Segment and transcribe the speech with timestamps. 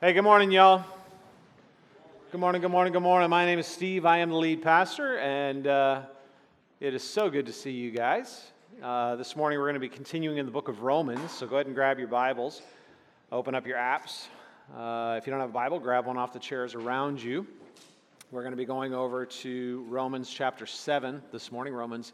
[0.00, 0.84] Hey, good morning, y'all.
[2.30, 3.28] Good morning, good morning, good morning.
[3.28, 4.06] My name is Steve.
[4.06, 6.02] I am the lead pastor, and uh,
[6.78, 8.52] it is so good to see you guys.
[8.80, 11.56] Uh, this morning, we're going to be continuing in the book of Romans, so go
[11.56, 12.62] ahead and grab your Bibles,
[13.32, 14.28] open up your apps.
[14.72, 17.44] Uh, if you don't have a Bible, grab one off the chairs around you.
[18.30, 22.12] We're going to be going over to Romans chapter 7 this morning, Romans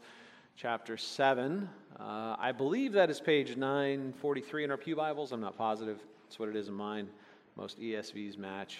[0.57, 1.69] chapter 7.
[1.99, 5.31] Uh, I believe that is page 943 in our Pew Bibles.
[5.31, 5.99] I'm not positive.
[6.23, 7.09] That's what it is in mine.
[7.57, 8.79] Most ESVs match.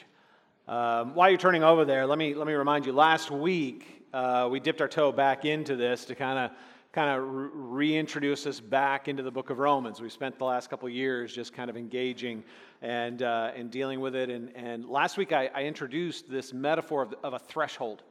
[0.67, 4.49] Um, while you're turning over there, let me, let me remind you last week uh,
[4.51, 6.51] we dipped our toe back into this to kind of
[6.91, 10.01] kind of reintroduce us back into the book of Romans.
[10.01, 12.43] We spent the last couple years just kind of engaging
[12.81, 14.29] and, uh, and dealing with it.
[14.29, 18.03] And, and last week I, I introduced this metaphor of, of a threshold,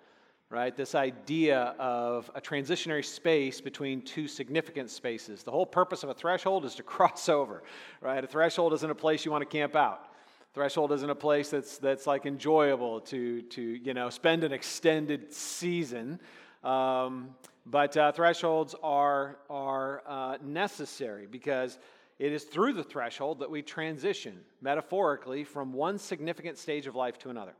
[0.51, 0.75] right?
[0.75, 5.42] This idea of a transitionary space between two significant spaces.
[5.42, 7.62] The whole purpose of a threshold is to cross over,
[8.01, 8.23] right?
[8.23, 10.09] A threshold isn't a place you want to camp out.
[10.55, 15.33] Threshold isn't a place that's, that's like enjoyable to, to you know, spend an extended
[15.33, 16.20] season.
[16.62, 17.31] Um,
[17.67, 21.78] but uh, thresholds are, are uh, necessary because
[22.20, 27.19] it is through the threshold that we transition, metaphorically, from one significant stage of life
[27.19, 27.55] to another.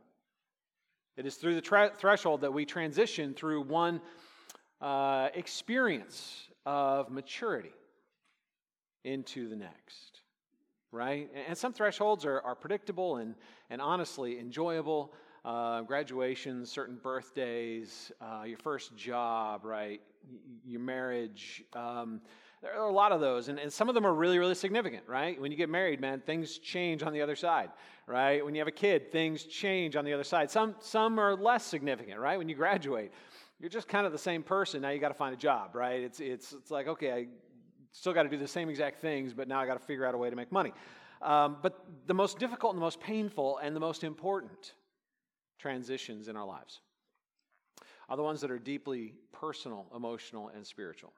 [1.17, 3.99] It is through the tra- threshold that we transition through one
[4.79, 7.73] uh, experience of maturity
[9.03, 10.14] into the next
[10.91, 11.29] right?
[11.47, 13.35] And some thresholds are, are predictable and,
[13.69, 15.13] and honestly enjoyable.
[15.43, 20.01] Uh, graduations, certain birthdays, uh, your first job, right?
[20.65, 21.63] Your marriage.
[21.73, 22.21] Um,
[22.63, 25.03] there are a lot of those, and, and some of them are really, really significant,
[25.07, 25.39] right?
[25.39, 27.69] When you get married, man, things change on the other side,
[28.07, 28.43] right?
[28.43, 30.49] When you have a kid, things change on the other side.
[30.49, 32.39] Some, some are less significant, right?
[32.39, 33.11] When you graduate,
[33.59, 34.81] you're just kind of the same person.
[34.81, 36.01] Now you got to find a job, right?
[36.01, 37.27] It's, it's, it's like, okay, I
[37.95, 40.13] still got to do the same exact things, but now I got to figure out
[40.13, 40.73] a way to make money.
[41.21, 44.73] Um, but the most difficult and the most painful and the most important
[45.57, 46.81] transitions in our lives
[48.09, 51.13] are the ones that are deeply personal, emotional, and spiritual.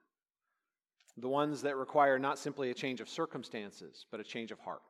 [1.17, 4.83] The ones that require not simply a change of circumstances, but a change of heart.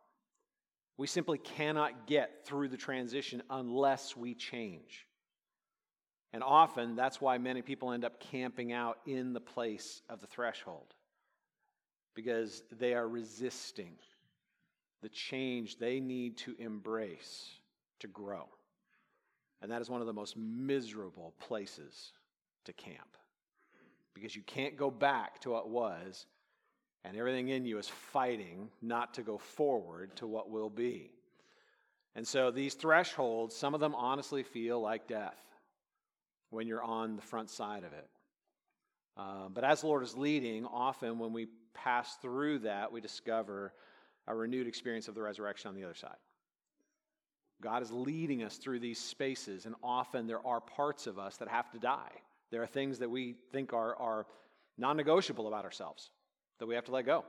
[0.98, 5.08] We simply cannot get through the transition unless we change.
[6.34, 10.28] And often that's why many people end up camping out in the place of the
[10.28, 10.94] threshold
[12.18, 13.92] because they are resisting
[15.04, 17.48] the change they need to embrace
[18.00, 18.50] to grow.
[19.62, 22.14] And that is one of the most miserable places
[22.66, 23.18] to camp
[24.16, 26.26] because you can't go back to what was,
[27.06, 31.12] and everything in you is fighting not to go forward to what will be.
[32.16, 35.40] And so these thresholds, some of them honestly feel like death
[36.50, 38.10] when you're on the front side of it.
[39.16, 41.48] Uh, but as the Lord is leading, often when we
[41.84, 43.74] pass through that, we discover
[44.28, 46.18] a renewed experience of the resurrection on the other side.
[47.62, 51.48] God is leading us through these spaces, and often there are parts of us that
[51.48, 52.12] have to die.
[52.52, 54.28] There are things that we think are, are
[54.78, 56.12] non negotiable about ourselves
[56.60, 57.26] that we have to let go.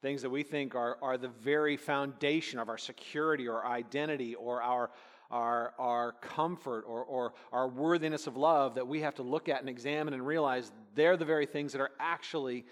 [0.00, 4.62] Things that we think are, are the very foundation of our security or identity or
[4.62, 4.90] our,
[5.30, 9.60] our, our comfort or, or our worthiness of love that we have to look at
[9.60, 12.64] and examine and realize they're the very things that are actually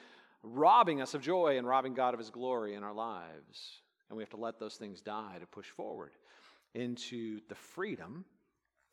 [0.47, 3.81] robbing us of joy and robbing God of his glory in our lives.
[4.09, 6.13] And we have to let those things die to push forward
[6.75, 8.25] into the freedom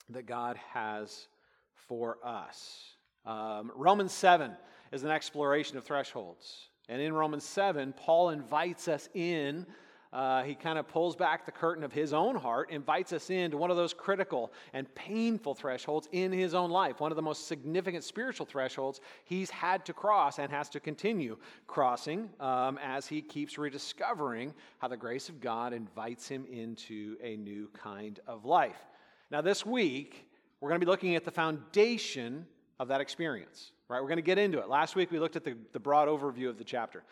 [0.09, 1.27] that God has
[1.75, 2.95] for us.
[3.25, 4.51] Um, Romans 7
[4.91, 6.69] is an exploration of thresholds.
[6.89, 9.65] And in Romans 7, Paul invites us in
[10.13, 13.57] uh, he kind of pulls back the curtain of his own heart, invites us into
[13.57, 17.47] one of those critical and painful thresholds in his own life, one of the most
[17.47, 21.35] significant spiritual thresholds he's had to cross and has to continue
[21.65, 27.35] crossing um, as he keeps rediscovering how the grace of God invites him into a
[27.37, 28.85] new kind of life.
[29.31, 30.27] Now, this week,
[30.61, 32.45] we're going to be looking at the foundation
[32.79, 33.99] of that experience, right?
[33.99, 34.69] We're going to get into it.
[34.69, 37.03] Last week, we looked at the, the broad overview of the chapter.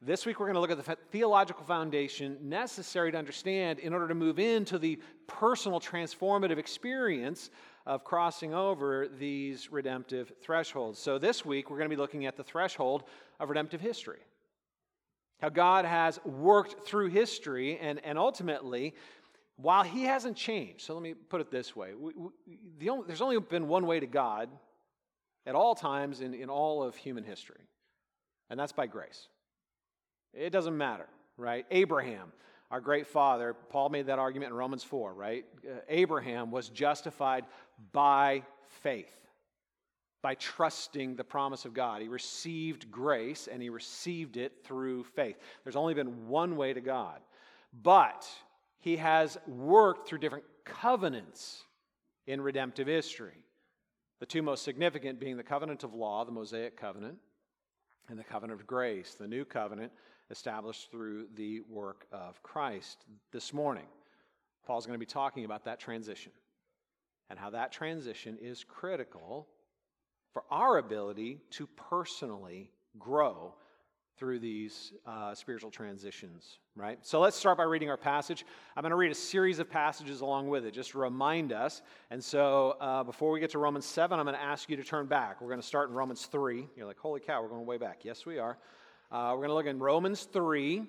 [0.00, 4.06] This week, we're going to look at the theological foundation necessary to understand in order
[4.06, 7.50] to move into the personal transformative experience
[7.84, 11.00] of crossing over these redemptive thresholds.
[11.00, 13.02] So, this week, we're going to be looking at the threshold
[13.40, 14.20] of redemptive history.
[15.40, 18.94] How God has worked through history and, and ultimately,
[19.56, 22.30] while He hasn't changed, so let me put it this way we, we,
[22.78, 24.48] the only, there's only been one way to God
[25.44, 27.62] at all times in, in all of human history,
[28.48, 29.26] and that's by grace.
[30.34, 31.66] It doesn't matter, right?
[31.70, 32.32] Abraham,
[32.70, 35.44] our great father, Paul made that argument in Romans 4, right?
[35.64, 37.44] Uh, Abraham was justified
[37.92, 38.42] by
[38.82, 39.16] faith,
[40.22, 42.02] by trusting the promise of God.
[42.02, 45.36] He received grace and he received it through faith.
[45.64, 47.20] There's only been one way to God.
[47.82, 48.28] But
[48.80, 51.64] he has worked through different covenants
[52.26, 53.44] in redemptive history.
[54.20, 57.18] The two most significant being the covenant of law, the Mosaic covenant,
[58.08, 59.92] and the covenant of grace, the new covenant
[60.30, 63.04] established through the work of Christ.
[63.32, 63.86] This morning,
[64.66, 66.32] Paul's going to be talking about that transition
[67.30, 69.48] and how that transition is critical
[70.32, 73.54] for our ability to personally grow
[74.18, 76.98] through these uh, spiritual transitions, right?
[77.02, 78.44] So let's start by reading our passage.
[78.76, 81.82] I'm going to read a series of passages along with it just to remind us.
[82.10, 84.82] And so uh, before we get to Romans 7, I'm going to ask you to
[84.82, 85.40] turn back.
[85.40, 86.66] We're going to start in Romans 3.
[86.76, 88.04] You're like, holy cow, we're going way back.
[88.04, 88.58] Yes, we are.
[89.10, 90.80] Uh, we're going to look in Romans 3.
[90.80, 90.86] I'm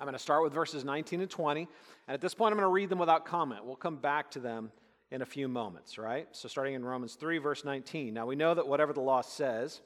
[0.00, 1.68] going to start with verses 19 and 20.
[2.08, 3.64] And at this point, I'm going to read them without comment.
[3.64, 4.72] We'll come back to them
[5.12, 6.26] in a few moments, right?
[6.32, 8.12] So starting in Romans 3, verse 19.
[8.12, 9.82] Now we know that whatever the law says,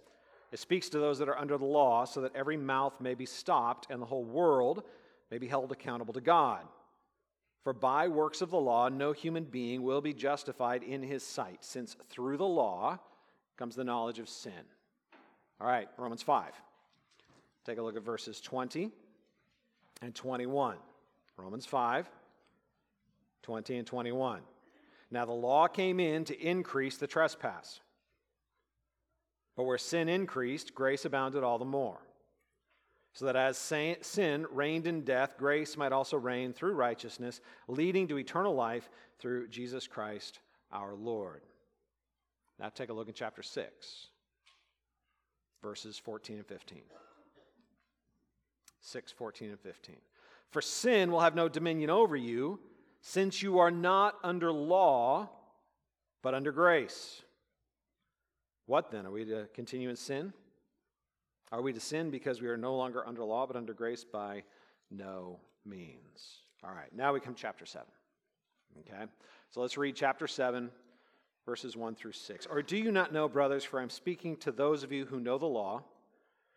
[0.50, 3.26] it speaks to those that are under the law, so that every mouth may be
[3.26, 4.84] stopped and the whole world
[5.30, 6.62] may be held accountable to God.
[7.64, 11.58] For by works of the law, no human being will be justified in his sight,
[11.64, 12.98] since through the law
[13.58, 14.52] comes the knowledge of sin.
[15.60, 16.52] All right, Romans 5.
[17.66, 18.92] Take a look at verses 20
[20.00, 20.76] and 21.
[21.36, 22.08] Romans 5,
[23.42, 24.40] 20 and 21.
[25.10, 27.80] Now the law came in to increase the trespass.
[29.56, 31.98] But where sin increased, grace abounded all the more.
[33.14, 38.18] So that as sin reigned in death, grace might also reign through righteousness, leading to
[38.18, 38.88] eternal life
[39.18, 40.38] through Jesus Christ
[40.70, 41.42] our Lord.
[42.60, 44.06] Now take a look in chapter 6,
[45.62, 46.82] verses 14 and 15.
[48.86, 49.96] 6, 14, and 15.
[50.50, 52.60] For sin will have no dominion over you,
[53.00, 55.28] since you are not under law,
[56.22, 57.22] but under grace.
[58.66, 59.04] What then?
[59.04, 60.32] Are we to continue in sin?
[61.50, 64.04] Are we to sin because we are no longer under law, but under grace?
[64.04, 64.44] By
[64.90, 66.42] no means.
[66.64, 67.86] All right, now we come chapter 7.
[68.80, 69.04] Okay?
[69.50, 70.70] So let's read chapter 7,
[71.44, 72.46] verses 1 through 6.
[72.46, 75.38] Or do you not know, brothers, for I'm speaking to those of you who know
[75.38, 75.82] the law,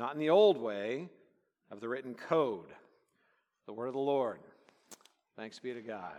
[0.00, 1.10] not in the old way
[1.70, 2.72] of the written code.
[3.66, 4.38] The word of the Lord.
[5.36, 6.16] Thanks be to God.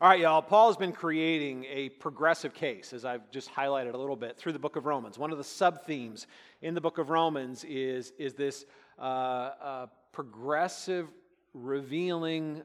[0.00, 0.40] All right, y'all.
[0.40, 4.52] Paul has been creating a progressive case, as I've just highlighted a little bit, through
[4.52, 5.18] the book of Romans.
[5.18, 6.28] One of the sub themes
[6.60, 8.66] in the book of Romans is, is this
[9.00, 11.08] uh, uh, progressive
[11.54, 12.62] revealing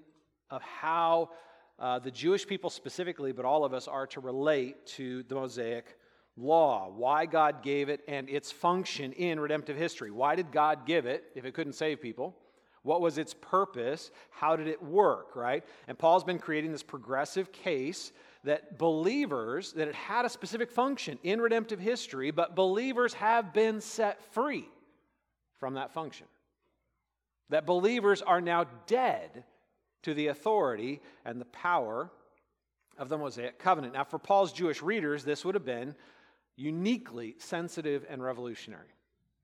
[0.51, 1.31] of how
[1.80, 5.97] uh, the Jewish people specifically, but all of us, are to relate to the Mosaic
[6.38, 10.12] law, why God gave it, and its function in redemptive history.
[10.12, 12.36] Why did God give it if it couldn't save people?
[12.84, 14.12] What was its purpose?
[14.30, 15.64] How did it work, right?
[15.88, 18.12] And Paul's been creating this progressive case
[18.44, 23.82] that believers, that it had a specific function in redemptive history, but believers have been
[23.82, 24.70] set free
[25.60, 26.28] from that function.
[27.50, 29.44] That believers are now dead
[30.04, 32.10] to the authority and the power
[32.98, 33.94] of the Mosaic covenant.
[33.94, 35.96] Now, for Paul's Jewish readers, this would have been
[36.57, 38.90] uniquely sensitive and revolutionary,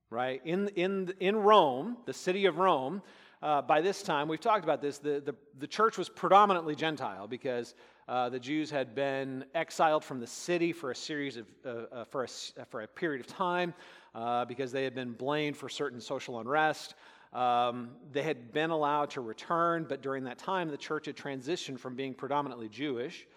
[0.09, 0.41] right?
[0.43, 3.01] In, in, in Rome, the city of Rome,
[3.41, 7.27] uh, by this time, we've talked about this, the, the, the church was predominantly Gentile
[7.27, 7.75] because
[8.07, 12.05] uh, the Jews had been exiled from the city for a series of, uh, uh
[12.05, 12.27] for, a,
[12.65, 13.73] for a period of time
[14.15, 16.95] uh, because they had been blamed for certain social unrest.
[17.31, 21.79] Um, they had been allowed to return, but during that time, the church had transitioned
[21.79, 23.27] from being predominantly Jewish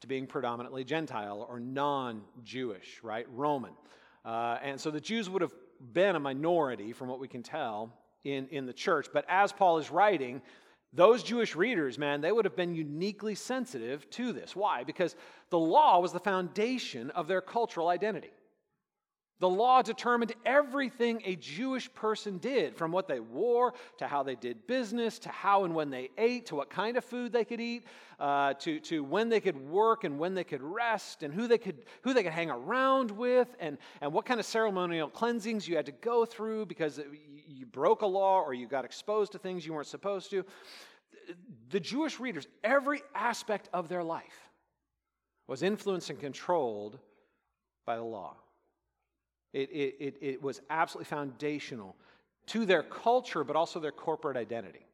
[0.00, 3.26] to being predominantly Gentile or non Jewish, right?
[3.30, 3.72] Roman.
[4.24, 5.54] Uh, and so the Jews would have
[5.92, 7.92] been a minority, from what we can tell,
[8.24, 9.08] in, in the church.
[9.12, 10.42] But as Paul is writing,
[10.92, 14.56] those Jewish readers, man, they would have been uniquely sensitive to this.
[14.56, 14.84] Why?
[14.84, 15.14] Because
[15.50, 18.30] the law was the foundation of their cultural identity.
[19.40, 24.34] The law determined everything a Jewish person did, from what they wore to how they
[24.34, 27.60] did business to how and when they ate to what kind of food they could
[27.60, 27.84] eat
[28.18, 31.56] uh, to, to when they could work and when they could rest and who they
[31.56, 35.74] could, who they could hang around with and, and what kind of ceremonial cleansings you
[35.74, 37.00] had to go through because
[37.48, 40.44] you broke a law or you got exposed to things you weren't supposed to.
[41.70, 44.50] The Jewish readers, every aspect of their life
[45.46, 46.98] was influenced and controlled
[47.86, 48.36] by the law.
[49.52, 51.96] It, it, it, it was absolutely foundational
[52.46, 54.86] to their culture, but also their corporate identity.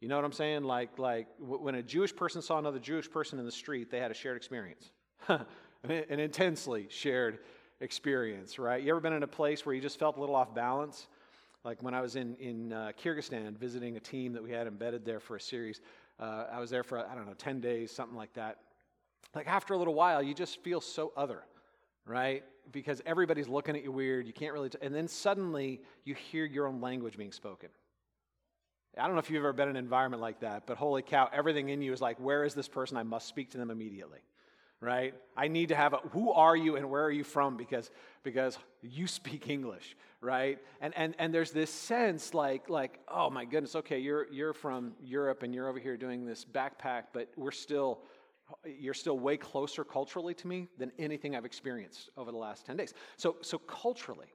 [0.00, 0.64] You know what I'm saying?
[0.64, 4.10] Like, like when a Jewish person saw another Jewish person in the street, they had
[4.10, 4.90] a shared experience,
[5.28, 7.38] an intensely shared
[7.80, 8.82] experience, right?
[8.82, 11.06] You ever been in a place where you just felt a little off balance?
[11.64, 15.04] Like when I was in, in uh, Kyrgyzstan visiting a team that we had embedded
[15.04, 15.80] there for a series,
[16.18, 18.58] uh, I was there for, I don't know, 10 days, something like that.
[19.34, 21.44] Like after a little while, you just feel so other
[22.06, 22.44] right?
[22.70, 24.26] Because everybody's looking at you weird.
[24.26, 27.68] You can't really, t- and then suddenly you hear your own language being spoken.
[28.96, 31.28] I don't know if you've ever been in an environment like that, but holy cow,
[31.32, 32.96] everything in you is like, where is this person?
[32.98, 34.18] I must speak to them immediately,
[34.80, 35.14] right?
[35.34, 37.56] I need to have a, who are you and where are you from?
[37.56, 37.90] Because,
[38.22, 40.58] because you speak English, right?
[40.82, 44.92] And, and, and there's this sense like, like, oh my goodness, okay, you're, you're from
[45.02, 48.00] Europe and you're over here doing this backpack, but we're still,
[48.64, 52.76] you're still way closer culturally to me than anything I've experienced over the last 10
[52.76, 52.94] days.
[53.16, 54.32] So, so culturally,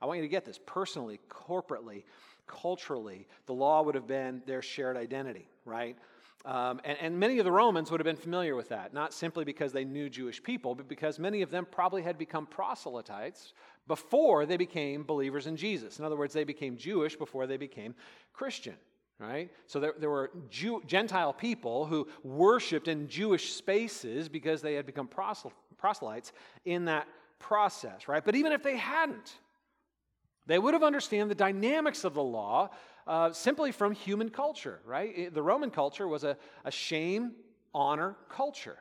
[0.00, 2.04] I want you to get this personally, corporately,
[2.46, 5.96] culturally, the law would have been their shared identity, right?
[6.44, 9.44] Um, and, and, many of the Romans would have been familiar with that, not simply
[9.44, 13.52] because they knew Jewish people, but because many of them probably had become proselytes
[13.86, 15.98] before they became believers in Jesus.
[15.98, 17.94] In other words, they became Jewish before they became
[18.32, 18.76] Christian
[19.20, 19.50] right?
[19.66, 24.86] So there, there were Jew, Gentile people who worshiped in Jewish spaces because they had
[24.86, 25.08] become
[25.76, 26.32] proselytes
[26.64, 27.06] in that
[27.38, 28.24] process, right?
[28.24, 29.34] But even if they hadn't,
[30.46, 32.70] they would have understood the dynamics of the law
[33.06, 35.32] uh, simply from human culture, right?
[35.32, 37.32] The Roman culture was a, a shame,
[37.74, 38.78] honor culture.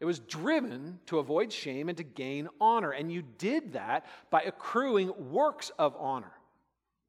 [0.00, 2.90] It was driven to avoid shame and to gain honor.
[2.90, 6.32] And you did that by accruing works of honor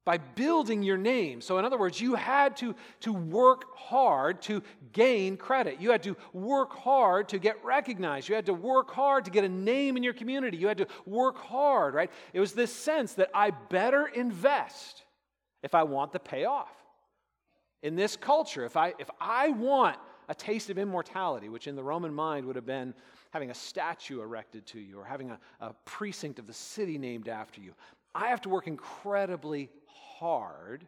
[0.06, 1.40] by building your name.
[1.40, 5.80] So, in other words, you had to, to work hard to gain credit.
[5.80, 8.28] You had to work hard to get recognized.
[8.28, 10.58] You had to work hard to get a name in your community.
[10.58, 12.10] You had to work hard, right?
[12.32, 15.02] It was this sense that I better invest
[15.64, 16.70] if I want the payoff.
[17.82, 19.98] In this culture, if I, if I want
[20.28, 22.94] a taste of immortality, which in the Roman mind would have been
[23.32, 27.28] having a statue erected to you or having a, a precinct of the city named
[27.28, 27.74] after you,
[28.14, 29.68] I have to work incredibly
[30.18, 30.86] hard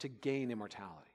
[0.00, 1.10] to gain immortality.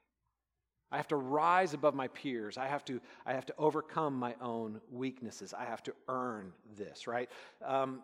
[0.90, 2.56] I have to rise above my peers.
[2.56, 5.52] I have to, I have to overcome my own weaknesses.
[5.52, 7.28] I have to earn this, right?
[7.64, 8.00] Um,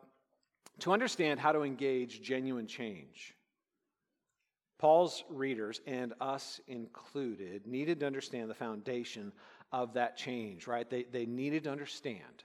[0.81, 3.35] to understand how to engage genuine change,
[4.79, 9.33] Paul's readers, and us included, needed to understand the foundation
[9.73, 10.88] of that change, right?
[10.88, 12.45] They, they needed to understand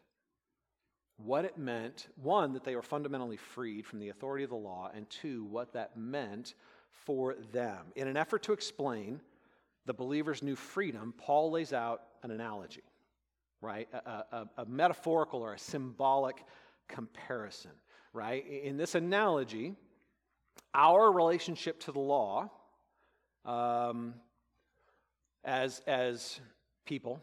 [1.17, 4.89] what it meant one, that they were fundamentally freed from the authority of the law,
[4.95, 6.53] and two, what that meant
[6.91, 7.87] for them.
[7.95, 9.21] In an effort to explain
[9.85, 12.83] the believer's new freedom, Paul lays out an analogy,
[13.61, 13.87] right?
[13.93, 16.43] A, a, a metaphorical or a symbolic
[16.87, 17.71] comparison,
[18.13, 18.45] right?
[18.47, 19.75] In this analogy,
[20.73, 22.49] our relationship to the law
[23.45, 24.13] um,
[25.43, 26.39] as, as
[26.85, 27.21] people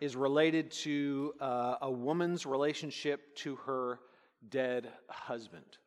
[0.00, 4.00] is related to uh, a woman's relationship to her
[4.48, 5.78] dead husband.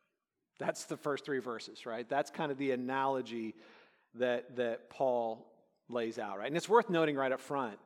[0.58, 2.08] That's the first three verses, right?
[2.08, 3.54] That's kind of the analogy
[4.14, 5.46] that, that Paul
[5.88, 6.46] lays out, right?
[6.46, 7.78] And it's worth noting right up front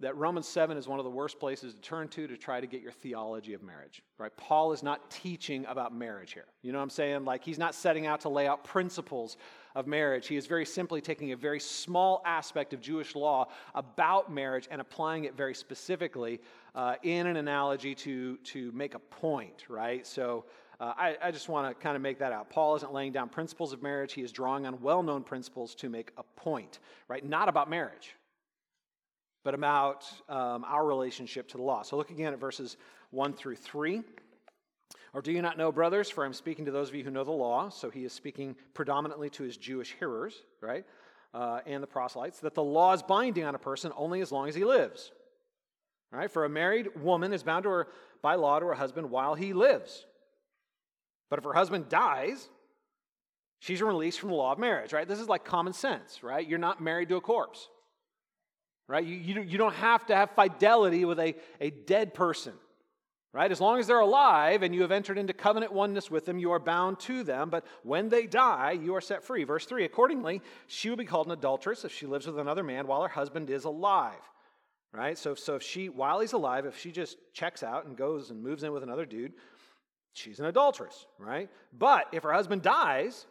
[0.00, 2.66] that Romans 7 is one of the worst places to turn to to try to
[2.66, 4.36] get your theology of marriage, right?
[4.36, 6.46] Paul is not teaching about marriage here.
[6.62, 7.24] You know what I'm saying?
[7.24, 9.36] Like, he's not setting out to lay out principles
[9.76, 10.26] of marriage.
[10.26, 14.80] He is very simply taking a very small aspect of Jewish law about marriage and
[14.80, 16.40] applying it very specifically
[16.74, 20.04] uh, in an analogy to, to make a point, right?
[20.06, 20.44] So,
[20.80, 22.50] uh, I, I, just want to kind of make that out.
[22.50, 25.88] Paul isn't laying down principles of marriage, he is drawing on well known principles to
[25.88, 27.24] make a point, right?
[27.24, 28.16] Not about marriage,
[29.44, 31.82] but about um, our relationship to the law.
[31.82, 32.76] So look again at verses
[33.10, 34.02] 1 through 3.
[35.12, 37.22] Or do you not know, brothers, for I'm speaking to those of you who know
[37.22, 40.84] the law, so he is speaking predominantly to his Jewish hearers, right?
[41.32, 44.48] Uh, and the proselytes, that the law is binding on a person only as long
[44.48, 45.12] as he lives.
[46.10, 46.30] Right?
[46.30, 47.88] For a married woman is bound to her
[48.22, 50.04] by law to her husband while he lives.
[51.30, 52.48] But if her husband dies,
[53.64, 55.08] she's released from the law of marriage, right?
[55.08, 56.46] This is like common sense, right?
[56.46, 57.68] You're not married to a corpse,
[58.88, 59.04] right?
[59.04, 62.52] You, you, you don't have to have fidelity with a, a dead person,
[63.32, 63.50] right?
[63.50, 66.52] As long as they're alive and you have entered into covenant oneness with them, you
[66.52, 67.48] are bound to them.
[67.48, 69.44] But when they die, you are set free.
[69.44, 72.86] Verse 3 Accordingly, she will be called an adulteress if she lives with another man
[72.86, 74.12] while her husband is alive,
[74.92, 75.16] right?
[75.16, 78.42] So, so if she, while he's alive, if she just checks out and goes and
[78.42, 79.32] moves in with another dude,
[80.14, 81.50] she's an adulteress, right?
[81.76, 83.26] But if her husband dies,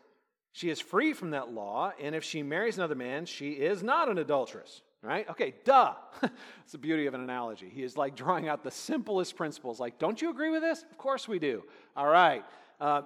[0.52, 1.92] she is free from that law.
[2.00, 5.28] And if she marries another man, she is not an adulteress, right?
[5.30, 5.96] Okay, duh.
[6.63, 7.70] It's the beauty of an analogy.
[7.70, 9.80] He is like drawing out the simplest principles.
[9.80, 10.84] Like, don't you agree with this?
[10.84, 11.63] Of course we do.
[11.98, 12.46] All right.
[12.80, 13.02] Uh,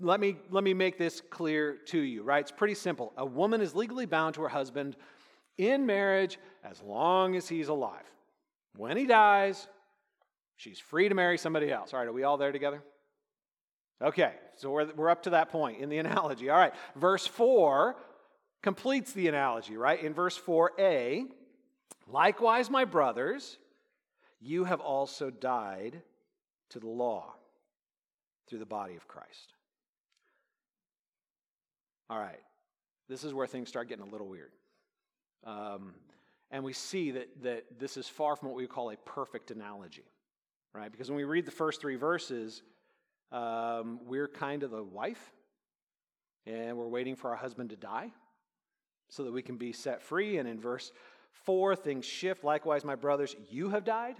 [0.00, 2.22] let me let me make this clear to you.
[2.22, 2.40] Right?
[2.40, 3.12] It's pretty simple.
[3.16, 4.96] A woman is legally bound to her husband
[5.56, 8.04] in marriage as long as he's alive.
[8.76, 9.66] When he dies,
[10.56, 11.92] she's free to marry somebody else.
[11.92, 12.08] All right.
[12.08, 12.82] Are we all there together?
[14.02, 14.32] Okay.
[14.56, 16.50] So we're, we're up to that point in the analogy.
[16.50, 16.74] All right.
[16.96, 17.96] Verse four
[18.62, 19.76] completes the analogy.
[19.76, 20.02] Right?
[20.02, 21.26] In verse four a
[22.10, 23.58] Likewise, my brothers,
[24.40, 26.00] you have also died
[26.70, 27.34] to the law
[28.48, 29.52] through the body of Christ.
[32.08, 32.40] All right,
[33.08, 34.52] this is where things start getting a little weird.
[35.44, 35.94] Um,
[36.50, 40.04] and we see that, that this is far from what we call a perfect analogy,
[40.72, 40.90] right?
[40.90, 42.62] Because when we read the first three verses,
[43.32, 45.32] um, we're kind of the wife,
[46.46, 48.10] and we're waiting for our husband to die
[49.08, 50.38] so that we can be set free.
[50.38, 50.92] And in verse
[51.44, 52.44] Four, things shift.
[52.44, 54.16] Likewise, my brothers, you have died.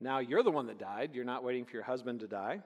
[0.00, 1.10] Now you're the one that died.
[1.14, 2.60] You're not waiting for your husband to die.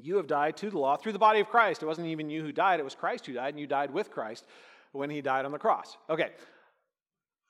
[0.00, 1.82] You have died to the law through the body of Christ.
[1.82, 4.10] It wasn't even you who died, it was Christ who died, and you died with
[4.10, 4.46] Christ
[4.92, 5.96] when he died on the cross.
[6.10, 6.30] Okay,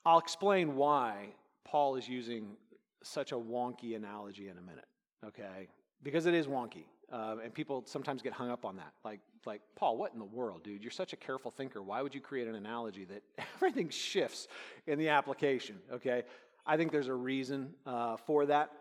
[0.05, 1.29] I'll explain why
[1.65, 2.57] Paul is using
[3.03, 4.85] such a wonky analogy in a minute,
[5.27, 5.69] okay?
[6.03, 6.85] Because it is wonky.
[7.15, 8.93] Uh, and people sometimes get hung up on that.
[9.05, 10.83] Like, like, Paul, what in the world, dude?
[10.83, 11.81] You're such a careful thinker.
[11.81, 13.23] Why would you create an analogy that
[13.55, 14.49] everything shifts
[14.89, 15.77] in the application?
[15.93, 16.25] Okay,
[16.67, 18.73] I think there's a reason uh, for that.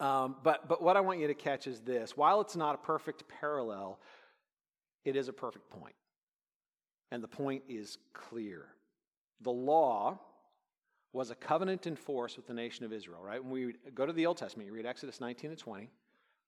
[0.00, 2.78] Um, but, but what I want you to catch is this while it's not a
[2.78, 3.98] perfect parallel,
[5.04, 5.96] it is a perfect point.
[7.10, 8.64] And the point is clear.
[9.42, 10.18] The law
[11.12, 13.44] was a covenant in force with the nation of Israel, right?
[13.44, 15.90] When we go to the Old Testament, you read Exodus 19 and 20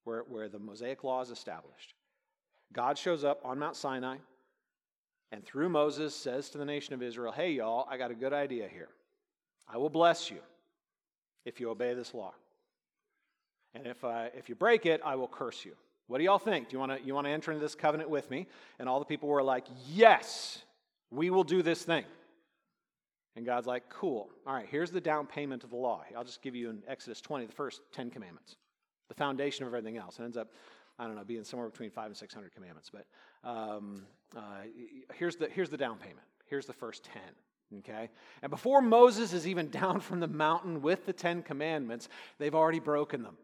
[0.04, 1.94] where, where the Mosaic law is established.
[2.72, 4.16] God shows up on Mount Sinai
[5.32, 8.32] and through Moses says to the nation of Israel, Hey, y'all, I got a good
[8.32, 8.88] idea here.
[9.66, 10.38] I will bless you
[11.44, 12.34] if you obey this law.
[13.74, 14.04] And if,
[14.36, 15.72] if you break it, I will curse you.
[16.06, 16.68] What do y'all think?
[16.68, 18.46] Do you want to you want to enter into this covenant with me?
[18.78, 20.62] And all the people were like, Yes,
[21.10, 22.04] we will do this thing.
[23.34, 24.28] And God's like, Cool.
[24.46, 26.04] All right, here's the down payment of the law.
[26.16, 28.56] I'll just give you in Exodus 20 the first 10 commandments
[29.08, 30.18] the foundation of everything else.
[30.18, 30.52] It ends up,
[30.98, 32.90] I don't know, being somewhere between five and 600 commandments.
[32.90, 33.06] But
[33.48, 34.40] um, uh,
[35.14, 36.26] here's, the, here's the down payment.
[36.46, 37.22] Here's the first 10.
[37.80, 38.10] Okay?
[38.42, 42.80] And before Moses is even down from the mountain with the Ten Commandments, they've already
[42.80, 43.36] broken them.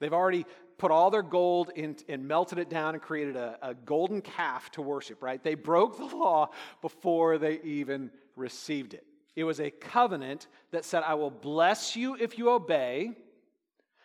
[0.00, 0.44] They've already
[0.76, 4.70] put all their gold in, and melted it down and created a, a golden calf
[4.72, 5.42] to worship, right?
[5.42, 9.06] They broke the law before they even received it.
[9.36, 13.12] It was a covenant that said, I will bless you if you obey,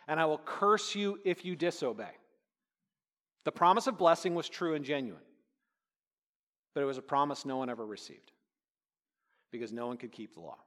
[0.09, 2.09] and I will curse you if you disobey.
[3.45, 5.21] The promise of blessing was true and genuine,
[6.73, 8.31] but it was a promise no one ever received
[9.51, 10.57] because no one could keep the law.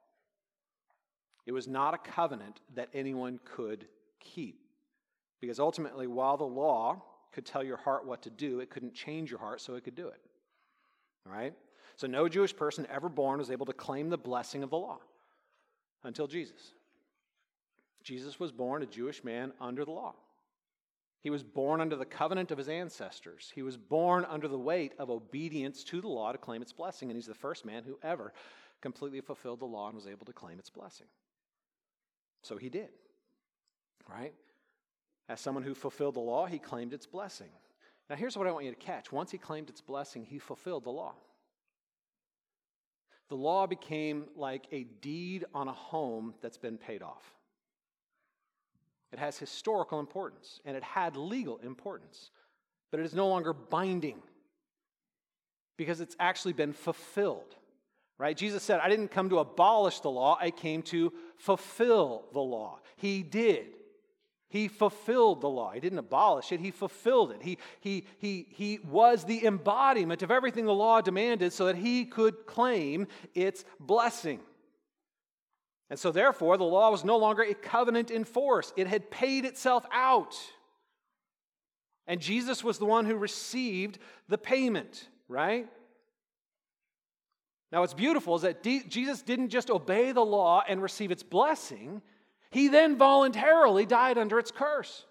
[1.44, 3.87] It was not a covenant that anyone could
[4.20, 4.61] keep
[5.40, 7.02] because ultimately, while the law
[7.33, 9.96] could tell your heart what to do, it couldn't change your heart so it could
[9.96, 10.20] do it.
[11.26, 11.52] All right?
[11.96, 15.00] So, no Jewish person ever born was able to claim the blessing of the law
[16.05, 16.74] until Jesus.
[18.03, 20.15] Jesus was born a Jewish man under the law.
[21.21, 23.53] He was born under the covenant of his ancestors.
[23.55, 27.11] He was born under the weight of obedience to the law to claim its blessing,
[27.11, 28.33] and he's the first man who ever
[28.81, 31.07] completely fulfilled the law and was able to claim its blessing.
[32.43, 32.88] So he did,
[34.09, 34.35] right?
[35.29, 37.51] As someone who fulfilled the law, he claimed its blessing.
[38.11, 39.12] Now, here's what I want you to catch.
[39.12, 41.15] Once he claimed its blessing, he fulfilled the law.
[43.29, 47.25] The law became like a deed on a home that's been paid off.
[49.12, 52.31] It has historical importance and it had legal importance,
[52.90, 54.22] but it is no longer binding
[55.77, 57.57] because it's actually been fulfilled.
[58.18, 58.37] Right?
[58.37, 62.79] Jesus said, I didn't come to abolish the law, I came to fulfill the law.
[62.96, 63.66] He did.
[64.48, 65.72] He fulfilled the law.
[65.72, 67.42] He didn't abolish it, he fulfilled it.
[67.42, 72.05] He, he, he, he was the embodiment of everything the law demanded so that he
[72.05, 74.40] could claim its blessing.
[75.92, 79.44] And so, therefore, the law was no longer a covenant in force, it had paid
[79.44, 80.35] itself out.
[82.07, 85.68] And Jesus was the one who received the payment, right?
[87.70, 92.00] Now, what's beautiful is that Jesus didn't just obey the law and receive its blessing,
[92.50, 95.05] he then voluntarily died under its curse.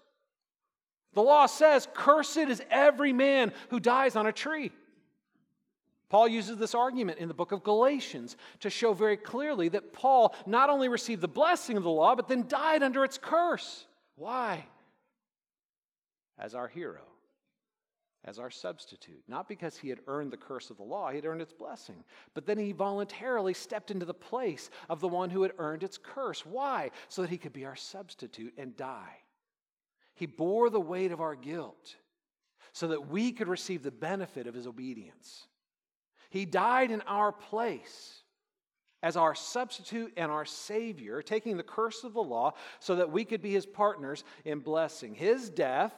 [1.14, 4.72] The law says, Cursed is every man who dies on a tree.
[6.12, 10.34] Paul uses this argument in the book of Galatians to show very clearly that Paul
[10.44, 13.86] not only received the blessing of the law, but then died under its curse.
[14.16, 14.66] Why?
[16.38, 17.00] As our hero,
[18.26, 19.22] as our substitute.
[19.26, 22.04] Not because he had earned the curse of the law, he had earned its blessing.
[22.34, 25.96] But then he voluntarily stepped into the place of the one who had earned its
[25.96, 26.44] curse.
[26.44, 26.90] Why?
[27.08, 29.16] So that he could be our substitute and die.
[30.12, 31.96] He bore the weight of our guilt
[32.74, 35.46] so that we could receive the benefit of his obedience.
[36.32, 38.22] He died in our place
[39.02, 43.26] as our substitute and our Savior, taking the curse of the law so that we
[43.26, 45.14] could be His partners in blessing.
[45.14, 45.92] His death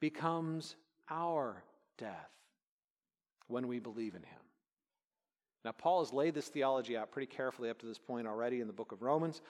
[0.00, 0.74] becomes
[1.08, 1.62] our
[1.98, 2.32] death
[3.46, 4.40] when we believe in Him.
[5.64, 8.66] Now, Paul has laid this theology out pretty carefully up to this point already in
[8.66, 9.40] the book of Romans,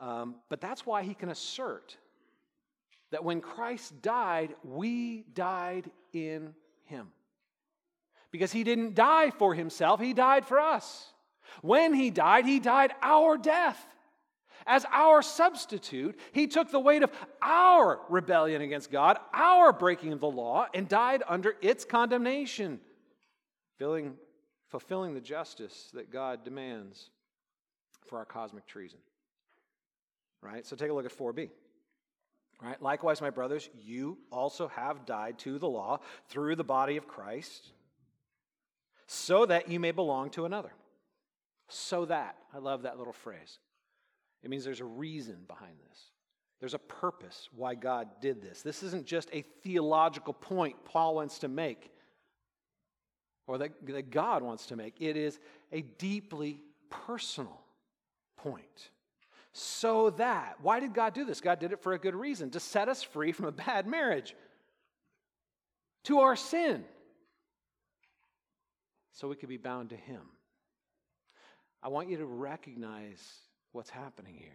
[0.00, 1.96] um, but that's why he can assert
[3.12, 7.12] that when Christ died, we died in Him
[8.30, 11.12] because he didn't die for himself, he died for us.
[11.62, 13.84] When he died, he died our death.
[14.66, 20.20] As our substitute, he took the weight of our rebellion against God, our breaking of
[20.20, 22.80] the law, and died under its condemnation,
[23.78, 24.14] fulfilling,
[24.68, 27.10] fulfilling the justice that God demands
[28.06, 28.98] for our cosmic treason.
[30.42, 30.66] Right?
[30.66, 31.50] So take a look at 4b.
[32.60, 32.82] Right?
[32.82, 37.72] Likewise, my brothers, you also have died to the law through the body of Christ
[39.06, 40.72] so that you may belong to another.
[41.68, 42.36] So that.
[42.54, 43.58] I love that little phrase.
[44.42, 46.00] It means there's a reason behind this.
[46.60, 48.62] There's a purpose why God did this.
[48.62, 51.90] This isn't just a theological point Paul wants to make
[53.46, 55.00] or that, that God wants to make.
[55.00, 55.38] It is
[55.72, 57.60] a deeply personal
[58.36, 58.90] point.
[59.52, 61.40] So that, why did God do this?
[61.40, 64.34] God did it for a good reason to set us free from a bad marriage,
[66.04, 66.84] to our sin
[69.16, 70.20] so we could be bound to Him.
[71.82, 73.22] I want you to recognize
[73.72, 74.50] what's happening here.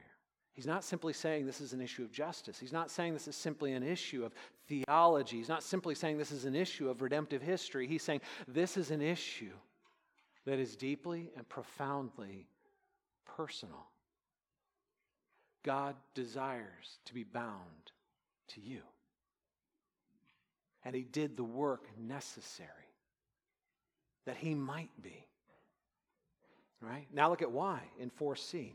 [0.53, 2.59] He's not simply saying this is an issue of justice.
[2.59, 4.33] He's not saying this is simply an issue of
[4.67, 5.37] theology.
[5.37, 7.87] He's not simply saying this is an issue of redemptive history.
[7.87, 9.53] He's saying this is an issue
[10.45, 12.47] that is deeply and profoundly
[13.25, 13.87] personal.
[15.63, 17.91] God desires to be bound
[18.49, 18.81] to you.
[20.85, 22.90] And He did the work necessary
[24.25, 25.25] that he might be.
[26.81, 27.07] Right?
[27.13, 28.73] Now look at why in 4c.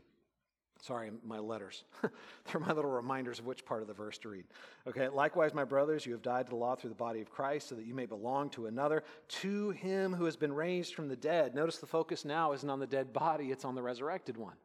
[0.81, 1.83] Sorry, my letters.
[2.45, 4.45] They're my little reminders of which part of the verse to read.
[4.87, 7.67] Okay, likewise, my brothers, you have died to the law through the body of Christ,
[7.67, 11.15] so that you may belong to another, to him who has been raised from the
[11.15, 11.55] dead.
[11.55, 14.55] Notice the focus now isn't on the dead body, it's on the resurrected one.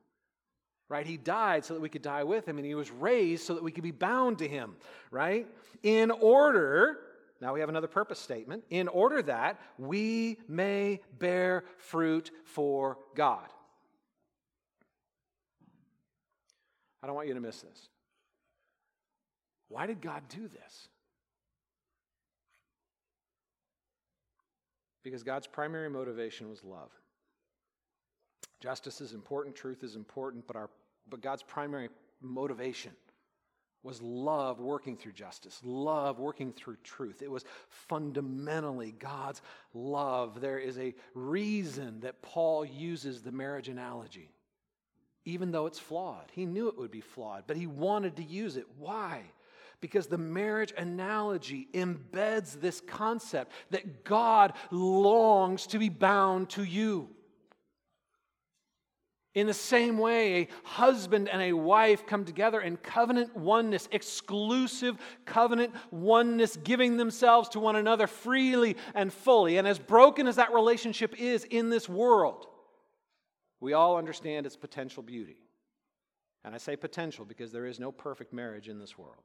[0.89, 1.07] Right?
[1.07, 3.63] He died so that we could die with him, and he was raised so that
[3.63, 4.77] we could be bound to him,
[5.11, 5.47] right?
[5.83, 6.99] In order
[7.43, 13.49] now we have another purpose statement in order that we may bear fruit for God.
[17.03, 17.89] I don't want you to miss this.
[19.69, 20.89] Why did God do this?
[25.03, 26.93] Because God's primary motivation was love.
[28.61, 30.71] Justice is important, truth is important, but, our,
[31.11, 31.89] but God's primary
[32.21, 32.93] motivation
[33.83, 37.21] was love working through justice, love working through truth.
[37.21, 39.43] It was fundamentally God's
[39.75, 40.41] love.
[40.41, 44.31] There is a reason that Paul uses the marriage analogy,
[45.25, 46.31] even though it's flawed.
[46.33, 48.67] He knew it would be flawed, but he wanted to use it.
[48.79, 49.23] Why?
[49.81, 57.09] Because the marriage analogy embeds this concept that God longs to be bound to you.
[59.35, 64.99] In the same way, a husband and a wife come together in covenant oneness, exclusive
[65.25, 69.57] covenant oneness, giving themselves to one another freely and fully.
[69.57, 72.47] And as broken as that relationship is in this world,
[73.59, 75.39] we all understand its potential beauty.
[76.45, 79.23] And I say potential because there is no perfect marriage in this world.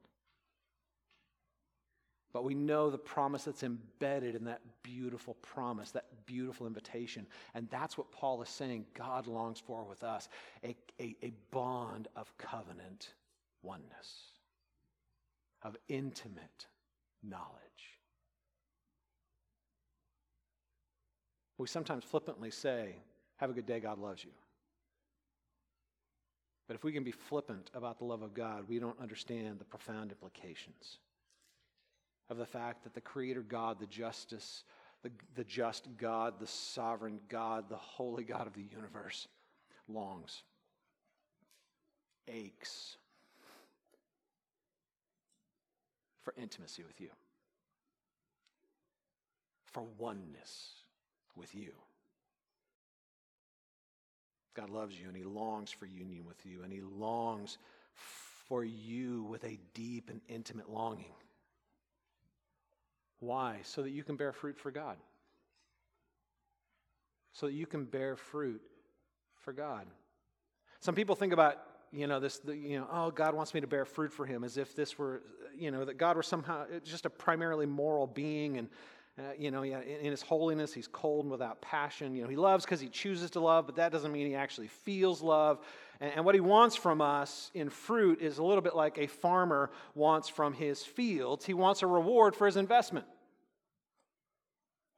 [2.32, 7.26] But we know the promise that's embedded in that beautiful promise, that beautiful invitation.
[7.54, 10.28] And that's what Paul is saying God longs for with us
[10.62, 13.14] a, a, a bond of covenant
[13.62, 14.32] oneness,
[15.62, 16.66] of intimate
[17.22, 17.46] knowledge.
[21.56, 22.94] We sometimes flippantly say,
[23.36, 24.30] Have a good day, God loves you.
[26.68, 29.64] But if we can be flippant about the love of God, we don't understand the
[29.64, 30.98] profound implications
[32.30, 34.64] of the fact that the Creator God, the justice,
[35.02, 39.28] the, the just God, the sovereign God, the holy God of the universe
[39.88, 40.42] longs,
[42.26, 42.96] aches
[46.22, 47.08] for intimacy with you,
[49.64, 50.72] for oneness
[51.34, 51.72] with you.
[54.54, 57.58] God loves you and He longs for union with you, and He longs
[58.48, 61.14] for you with a deep and intimate longing.
[63.20, 63.60] Why?
[63.62, 64.96] So that you can bear fruit for God.
[67.32, 68.60] So that you can bear fruit
[69.36, 69.86] for God.
[70.80, 71.56] Some people think about,
[71.92, 74.56] you know, this, you know, oh, God wants me to bear fruit for Him as
[74.56, 75.22] if this were,
[75.56, 78.68] you know, that God were somehow just a primarily moral being and,
[79.20, 82.14] uh, you know, in, in, his holiness, he's cold and without passion.
[82.14, 84.68] You know, he loves because he chooses to love, but that doesn't mean he actually
[84.68, 85.58] feels love.
[86.00, 89.06] And, and what he wants from us in fruit is a little bit like a
[89.06, 91.44] farmer wants from his fields.
[91.44, 93.06] He wants a reward for his investment.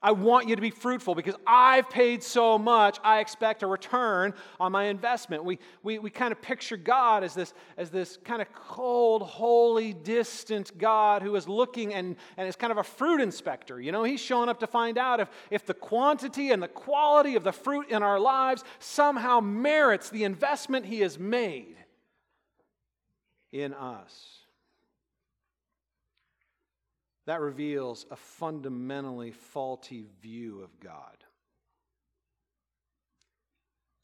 [0.02, 4.32] I want you to be fruitful because I've paid so much, I expect a return
[4.58, 5.44] on my investment.
[5.44, 9.92] We, we, we kind of picture God as this, as this kind of cold, holy,
[9.92, 13.78] distant God who is looking and, and is kind of a fruit inspector.
[13.78, 17.36] You know, he's showing up to find out if, if the quantity and the quality
[17.36, 21.76] of the fruit in our lives somehow merits the investment he has made
[23.52, 24.39] in us.
[27.26, 31.16] That reveals a fundamentally faulty view of God.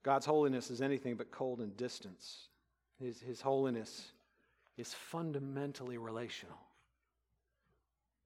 [0.03, 2.49] God's holiness is anything but cold and distance.
[3.01, 4.13] His, his holiness
[4.77, 6.59] is fundamentally relational.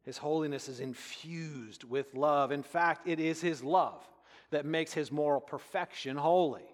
[0.03, 2.53] His holiness is infused with love.
[2.53, 4.03] In fact, it is His love
[4.51, 6.65] that makes His moral perfection holy.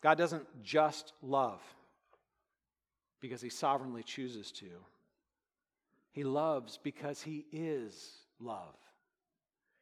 [0.00, 1.62] God doesn't just love
[3.24, 4.66] because he sovereignly chooses to.
[6.12, 8.76] He loves because he is love.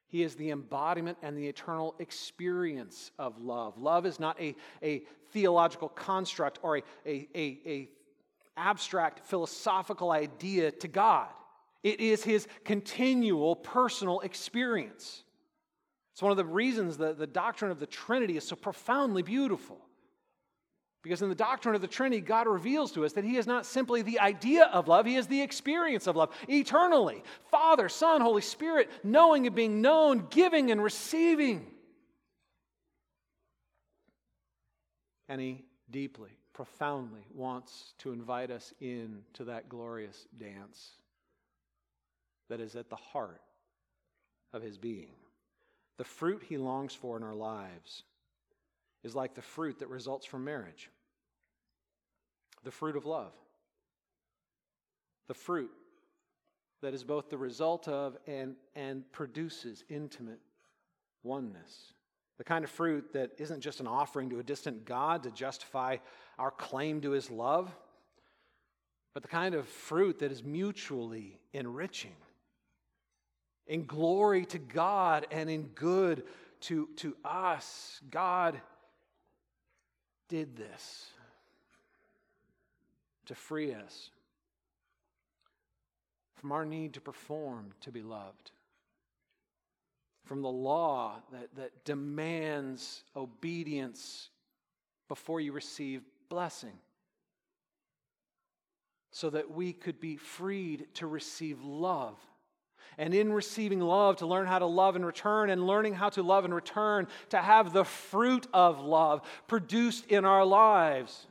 [0.07, 3.79] He is the embodiment and the eternal experience of love.
[3.79, 5.03] Love is not a, a
[5.33, 7.89] theological construct or a, a, a, a
[8.57, 11.27] abstract philosophical idea to God.
[11.83, 15.25] It is his continual personal experience.
[16.13, 19.81] It's one of the reasons that the doctrine of the Trinity is so profoundly beautiful.
[21.03, 23.67] Because in the doctrine of the Trinity, God reveals to us that He is not
[23.67, 27.25] simply the idea of love, He is the experience of love eternally.
[27.51, 31.67] Father, Son, Holy Spirit, knowing and being known, giving and receiving.
[35.29, 40.93] And He deeply, profoundly wants to invite us in to that glorious dance
[42.49, 43.41] that is at the heart
[44.53, 45.11] of His being.
[45.99, 48.05] The fruit He longs for in our lives
[49.05, 50.91] is like the fruit that results from marriage
[52.65, 53.33] the fruit of love.
[55.29, 55.71] The fruit
[56.81, 60.41] that is both the result of and, and produces intimate
[61.23, 61.93] oneness.
[62.39, 65.99] The kind of fruit that isn't just an offering to a distant God to justify
[66.39, 67.71] our claim to his love,
[69.15, 72.17] but the kind of fruit that is mutually enriching
[73.67, 76.25] in glory to God and in good
[76.63, 78.01] to, to us.
[78.11, 78.61] God
[80.29, 81.11] did this
[83.27, 84.11] to free us
[86.35, 88.51] from our need to perform to be loved,
[90.25, 94.29] from the law that, that demands obedience
[95.07, 96.73] before you receive blessing,
[99.13, 102.17] so that we could be freed to receive love
[102.99, 106.23] and in receiving love, to learn how to love in return, and learning how to
[106.23, 111.27] love in return, to have the fruit of love produced in our lives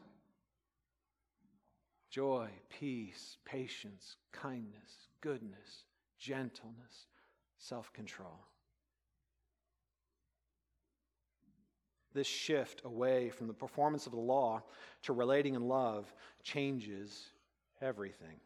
[2.10, 5.86] joy, peace, patience, kindness, goodness,
[6.20, 7.08] gentleness,
[7.58, 8.46] self control.
[12.14, 14.64] This shift away from the performance of the law
[15.04, 17.30] to relating in love changes
[17.82, 18.40] everything.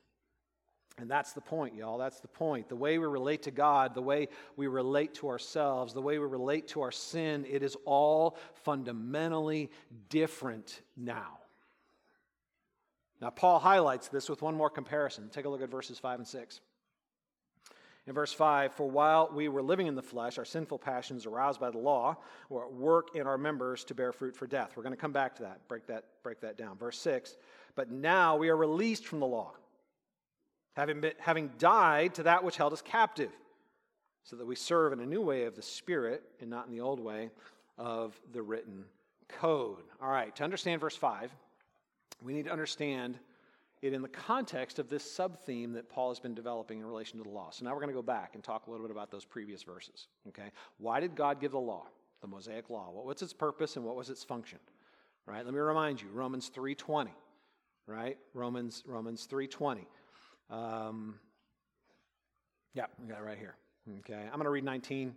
[0.98, 1.98] And that's the point, y'all.
[1.98, 2.70] That's the point.
[2.70, 6.26] The way we relate to God, the way we relate to ourselves, the way we
[6.26, 9.70] relate to our sin, it is all fundamentally
[10.10, 11.40] different now.
[13.22, 15.30] Now, Paul highlights this with one more comparison.
[15.30, 16.62] Take a look at verses 5 and 6.
[18.08, 21.60] In verse 5, for while we were living in the flesh, our sinful passions aroused
[21.60, 22.18] by the law
[22.50, 24.74] were at work in our members to bear fruit for death.
[24.76, 26.78] We're going to come back to that, break that, break that down.
[26.78, 27.36] Verse 6,
[27.74, 29.56] but now we are released from the law
[30.76, 33.32] having, been, having died to that which held us captive,
[34.24, 36.82] so that we serve in a new way of the Spirit and not in the
[36.82, 37.30] old way
[37.78, 38.86] of the written
[39.28, 39.84] code.
[40.02, 41.32] All right, to understand verse 5,
[42.24, 43.20] we need to understand
[43.82, 47.20] it in the context of this sub theme that Paul has been developing in relation
[47.20, 47.52] to the law.
[47.52, 49.62] So now we're going to go back and talk a little bit about those previous
[49.62, 50.08] verses.
[50.30, 50.52] Okay?
[50.80, 51.86] Why did God give the law,
[52.22, 52.90] the Mosaic law?
[52.92, 54.60] What was its purpose and what was its function?
[55.28, 55.46] Right?
[55.46, 57.10] Let me remind you, Romans 3:20
[57.88, 58.18] right?
[58.34, 59.86] Romans Romans 3:20.
[60.50, 61.16] Um,
[62.74, 63.56] yeah, we got it right here.
[64.00, 65.16] Okay, I'm going to read 19,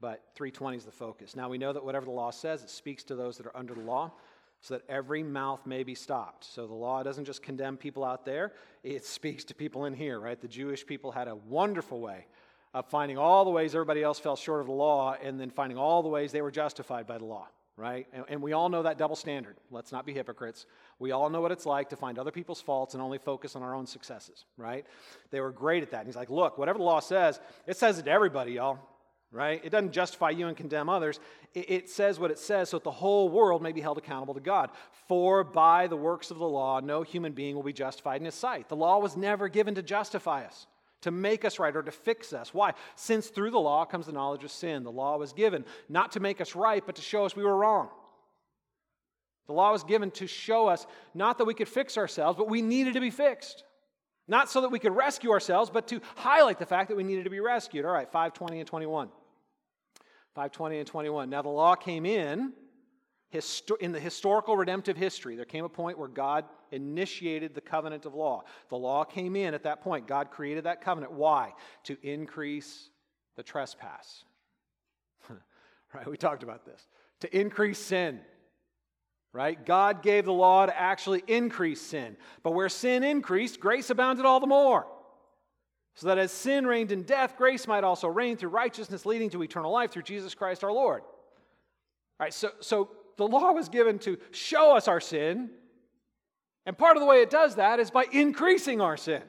[0.00, 1.34] but 320 is the focus.
[1.36, 3.74] Now we know that whatever the law says, it speaks to those that are under
[3.74, 4.12] the law,
[4.60, 6.44] so that every mouth may be stopped.
[6.44, 10.18] So the law doesn't just condemn people out there, it speaks to people in here,
[10.20, 10.40] right?
[10.40, 12.26] The Jewish people had a wonderful way
[12.72, 15.78] of finding all the ways everybody else fell short of the law and then finding
[15.78, 18.06] all the ways they were justified by the law right?
[18.12, 19.56] And, and, we all know that double standard.
[19.70, 20.66] Let's not be hypocrites.
[20.98, 23.62] We all know what it's like to find other people's faults and only focus on
[23.62, 24.86] our own successes, right?
[25.30, 25.98] They were great at that.
[25.98, 28.78] And he's like, look, whatever the law says, it says it to everybody, y'all,
[29.30, 29.60] right?
[29.62, 31.20] It doesn't justify you and condemn others.
[31.52, 34.34] It, it says what it says so that the whole world may be held accountable
[34.34, 34.70] to God.
[35.06, 38.34] For by the works of the law, no human being will be justified in his
[38.34, 38.70] sight.
[38.70, 40.66] The law was never given to justify us
[41.06, 42.52] to make us right or to fix us.
[42.52, 42.74] Why?
[42.94, 44.82] Since through the law comes the knowledge of sin.
[44.84, 47.56] The law was given not to make us right, but to show us we were
[47.56, 47.88] wrong.
[49.46, 52.60] The law was given to show us not that we could fix ourselves, but we
[52.60, 53.64] needed to be fixed.
[54.28, 57.24] Not so that we could rescue ourselves, but to highlight the fact that we needed
[57.24, 57.84] to be rescued.
[57.84, 59.08] All right, 520 and 21.
[60.34, 61.30] 520 and 21.
[61.30, 62.52] Now the law came in
[63.80, 65.36] in the historical redemptive history.
[65.36, 66.44] There came a point where God
[66.76, 68.44] initiated the covenant of law.
[68.68, 70.06] The law came in at that point.
[70.06, 71.12] God created that covenant.
[71.12, 71.54] Why?
[71.84, 72.90] To increase
[73.36, 74.24] the trespass.
[75.94, 76.06] right?
[76.06, 76.86] We talked about this.
[77.20, 78.20] To increase sin.
[79.32, 79.64] Right?
[79.66, 82.16] God gave the law to actually increase sin.
[82.42, 84.86] But where sin increased, grace abounded all the more.
[85.94, 89.42] So that as sin reigned in death, grace might also reign through righteousness, leading to
[89.42, 91.02] eternal life through Jesus Christ our Lord.
[91.02, 95.50] All right, so, so the law was given to show us our sin
[96.66, 99.22] and part of the way it does that is by increasing our sin.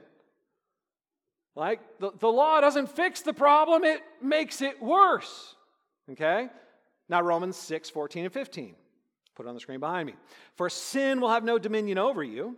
[1.55, 5.55] Like the, the law doesn't fix the problem, it makes it worse.
[6.11, 6.49] Okay?
[7.09, 8.75] Now, Romans 6, 14, and 15.
[9.35, 10.15] Put it on the screen behind me.
[10.55, 12.57] For sin will have no dominion over you,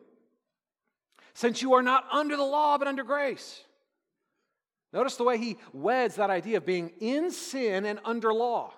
[1.33, 3.63] since you are not under the law, but under grace.
[4.91, 8.73] Notice the way he weds that idea of being in sin and under law.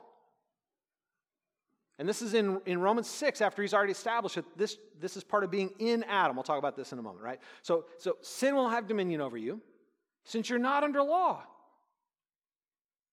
[2.02, 5.24] And this is in, in Romans 6 after he's already established that this, this is
[5.24, 6.36] part of being in Adam.
[6.36, 7.40] We'll talk about this in a moment, right?
[7.62, 9.62] So, so sin will have dominion over you
[10.24, 11.44] since you're not under law,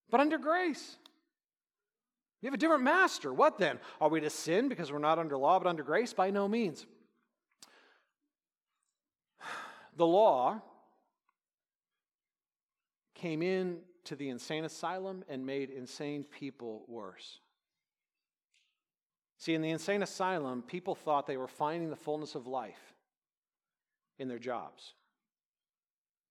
[0.08, 0.96] but under grace.
[2.40, 3.30] You have a different master.
[3.30, 3.78] What then?
[4.00, 6.14] Are we to sin because we're not under law but under grace?
[6.14, 6.86] By no means.
[9.98, 10.62] The law
[13.14, 17.40] came in to the insane asylum and made insane people worse.
[19.38, 22.94] See, in the insane asylum, people thought they were finding the fullness of life
[24.18, 24.94] in their jobs,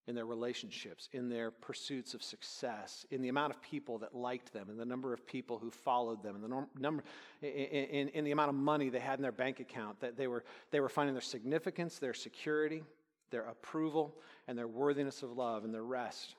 [0.08, 4.52] in their relationships, in their pursuits of success, in the amount of people that liked
[4.52, 7.04] them, in the number of people who followed them, in the number,
[7.42, 10.02] in, in, in the amount of money they had in their bank account.
[10.02, 12.84] That they were, they were finding their significance, their security,
[13.32, 14.18] their approval,
[14.50, 16.36] and their worthiness of love and their rest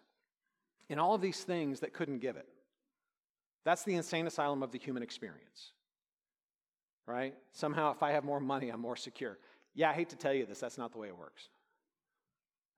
[0.90, 2.48] in all of these things that couldn't give it.
[3.64, 5.72] That's the insane asylum of the human experience
[7.08, 7.34] right?
[7.52, 9.38] Somehow, if I have more money, I'm more secure.
[9.74, 11.48] Yeah, I hate to tell you this, that's not the way it works.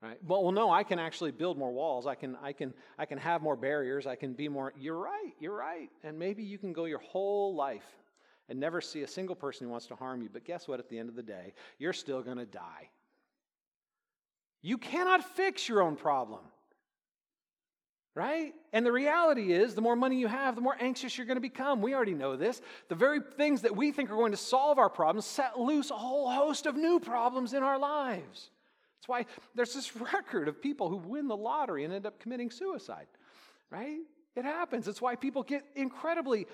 [0.00, 0.16] Right?
[0.26, 2.06] Well, well, no, I can actually build more walls.
[2.06, 4.06] I can, I can, I can have more barriers.
[4.06, 4.72] I can be more.
[4.78, 5.34] You're right.
[5.40, 5.90] You're right.
[6.02, 7.84] And maybe you can go your whole life
[8.48, 10.30] and never see a single person who wants to harm you.
[10.32, 10.80] But guess what?
[10.80, 12.88] At the end of the day, you're still going to die.
[14.62, 16.40] You cannot fix your own problem
[18.20, 18.52] right?
[18.74, 21.40] And the reality is, the more money you have, the more anxious you're going to
[21.40, 21.80] become.
[21.80, 22.61] We already know this.
[22.88, 25.96] The very things that we think are going to solve our problems set loose a
[25.96, 28.50] whole host of new problems in our lives.
[28.98, 32.50] That's why there's this record of people who win the lottery and end up committing
[32.50, 33.06] suicide,
[33.70, 34.00] right?
[34.37, 34.87] It happens.
[34.87, 36.46] It's why people get incredibly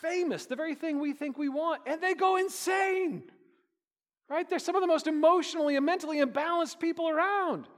[0.00, 3.24] famous, the very thing we think we want, and they go insane,
[4.30, 4.48] right?
[4.48, 7.68] They're some of the most emotionally and mentally imbalanced people around.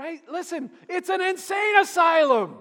[0.00, 0.22] Right?
[0.32, 2.56] Listen, it's an insane asylum.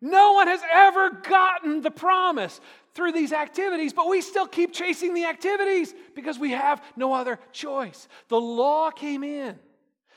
[0.00, 2.60] No one has ever gotten the promise
[2.92, 7.38] through these activities, but we still keep chasing the activities because we have no other
[7.52, 8.08] choice.
[8.26, 9.60] The law came in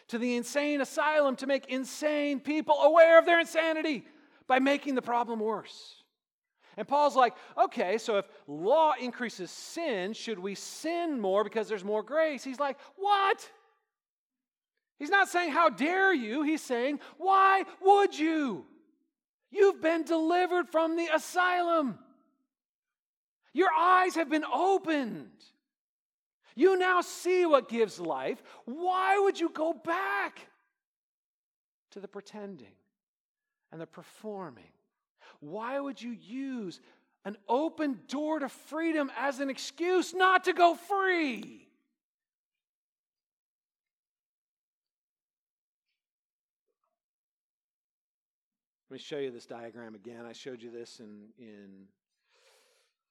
[0.07, 4.07] to the insane asylum to make insane people aware of their insanity
[4.47, 6.01] by making the problem worse.
[6.77, 11.85] And Paul's like, okay, so if law increases sin, should we sin more because there's
[11.85, 12.43] more grace?
[12.43, 13.47] He's like, what?
[14.97, 16.43] He's not saying, How dare you?
[16.43, 18.65] He's saying, Why would you?
[19.51, 21.99] You've been delivered from the asylum.
[23.53, 25.31] Your eyes have been opened.
[26.55, 28.41] You now see what gives life.
[28.65, 30.39] Why would you go back
[31.91, 32.73] to the pretending
[33.71, 34.63] and the performing?
[35.39, 36.79] Why would you use
[37.25, 41.64] an open door to freedom as an excuse not to go free?
[48.95, 50.25] Me show you this diagram again.
[50.25, 51.87] I showed you this in, in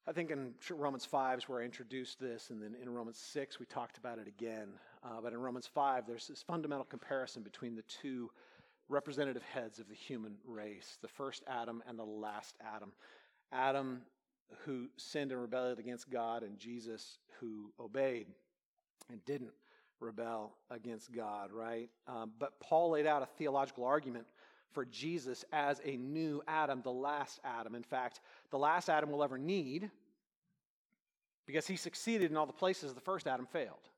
[0.07, 3.61] I think in Romans 5 is where I introduced this, and then in Romans 6
[3.61, 4.69] we talked about it again.
[5.03, 8.31] Uh, but in Romans 5, there's this fundamental comparison between the two
[8.89, 12.91] representative heads of the human race the first Adam and the last Adam.
[13.53, 14.01] Adam,
[14.65, 18.29] who sinned and rebelled against God, and Jesus, who obeyed
[19.11, 19.53] and didn't
[20.01, 21.91] rebel against God, right?
[22.07, 24.25] Um, but Paul laid out a theological argument
[24.75, 27.75] for Jesus as a new Adam, the last Adam.
[27.75, 28.21] In fact,
[28.51, 29.91] the last Adam we'll ever need
[31.47, 33.89] because he succeeded in all the places the first Adam failed.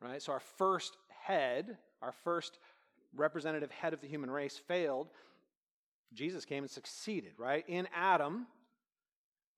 [0.00, 0.20] Right?
[0.20, 2.58] So our first head, our first
[3.14, 5.08] representative head of the human race failed.
[6.12, 7.64] Jesus came and succeeded, right?
[7.68, 8.46] In Adam,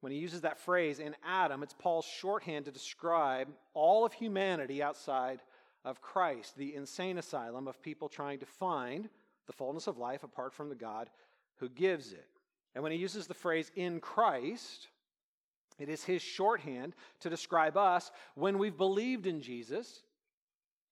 [0.01, 4.83] when he uses that phrase, in Adam, it's Paul's shorthand to describe all of humanity
[4.83, 5.41] outside
[5.85, 9.09] of Christ, the insane asylum of people trying to find
[9.53, 11.11] the fullness of life apart from the God
[11.57, 12.27] who gives it.
[12.75, 14.89] And when he uses the phrase in Christ,
[15.79, 20.03] it is his shorthand to describe us when we've believed in Jesus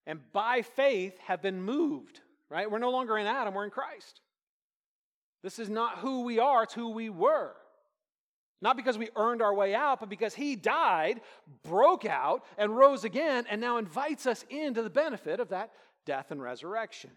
[0.06, 2.70] and by faith have been moved, right?
[2.70, 4.20] We're no longer in Adam, we're in Christ.
[5.42, 7.52] This is not who we are, it's who we were.
[8.62, 11.22] Not because we earned our way out, but because he died,
[11.62, 15.70] broke out, and rose again, and now invites us into the benefit of that
[16.04, 17.10] death and resurrection.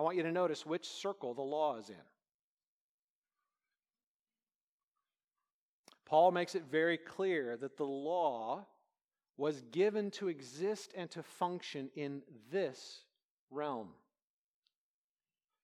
[0.00, 1.94] I want you to notice which circle the law is in.
[6.06, 8.64] Paul makes it very clear that the law
[9.36, 13.02] was given to exist and to function in this
[13.50, 13.90] realm.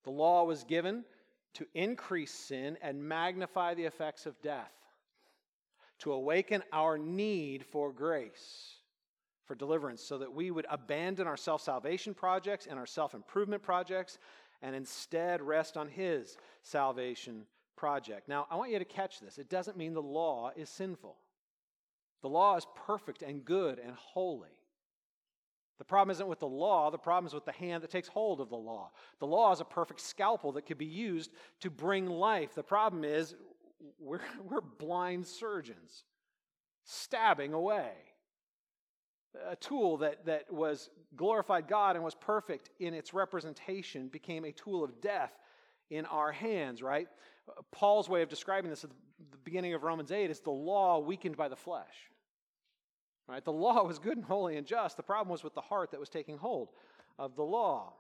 [0.05, 1.07] The law was given
[1.55, 4.75] to increase sin and magnify the effects of death,
[6.01, 8.75] to awaken our need for grace,
[9.47, 13.63] for deliverance, so that we would abandon our self salvation projects and our self improvement
[13.63, 14.19] projects
[14.63, 18.29] and instead rest on His salvation project.
[18.29, 19.39] Now, I want you to catch this.
[19.39, 21.17] It doesn't mean the law is sinful,
[22.23, 24.49] the law is perfect and good and holy.
[25.79, 28.41] The problem isn't with the law, the problem is with the hand that takes hold
[28.41, 28.91] of the law.
[29.19, 31.31] The law is a perfect scalpel that could be used
[31.61, 32.55] to bring life.
[32.55, 33.35] The problem is
[33.99, 36.05] we're, we're blind surgeons
[36.85, 37.93] stabbing away.
[39.49, 44.53] A tool that, that was glorified God and was perfect in its representation became a
[44.53, 45.33] tool of death
[45.91, 47.09] in our hands, right?
[47.71, 51.37] Paul's way of describing this at the beginning of Romans 8 is the law weakened
[51.37, 51.95] by the flesh.
[53.29, 53.45] Right?
[53.45, 54.97] The law was good and holy and just.
[54.97, 56.69] The problem was with the heart that was taking hold
[57.19, 57.93] of the law.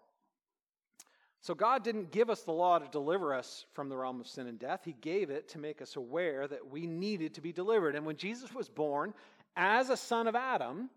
[1.40, 4.46] So God didn't give us the law to deliver us from the realm of sin
[4.46, 4.80] and death.
[4.84, 7.94] He gave it to make us aware that we needed to be delivered.
[7.94, 9.14] And when Jesus was born
[9.56, 10.90] as a son of Adam,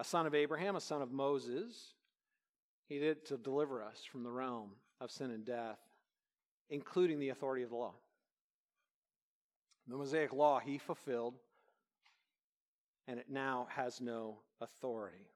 [0.00, 1.92] a son of Abraham, a son of Moses,
[2.88, 5.78] he did it to deliver us from the realm of sin and death,
[6.70, 7.92] including the authority of the law.
[9.86, 11.34] The Mosaic law he fulfilled
[13.06, 15.28] and it now has no authority.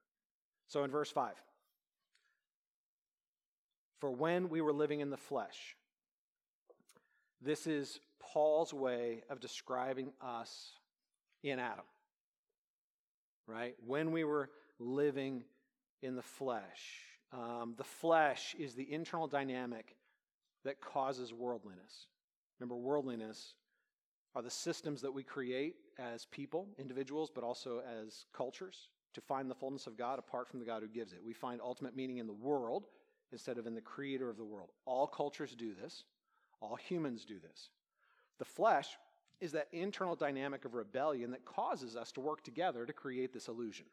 [0.69, 1.35] So in verse 5,
[4.01, 5.77] for when we were living in the flesh,
[7.43, 10.71] this is Paul's way of describing us
[11.43, 11.85] in Adam.
[13.47, 13.75] Right?
[13.85, 15.45] When we were living
[16.03, 17.01] in the flesh.
[17.33, 19.97] Um, the flesh is the internal dynamic
[20.65, 22.07] that causes worldliness.
[22.61, 23.55] Remember, worldliness
[24.35, 29.51] are the systems that we create as people, individuals, but also as cultures to find
[29.51, 31.21] the fullness of God apart from the God who gives it.
[31.25, 32.87] We find ultimate meaning in the world
[33.33, 34.71] instead of in the creator of the world.
[34.85, 36.05] All cultures do this,
[36.61, 37.71] all humans do this.
[38.39, 38.89] The flesh
[39.41, 43.49] is that internal dynamic of rebellion that causes us to work together to create this
[43.49, 43.87] illusion,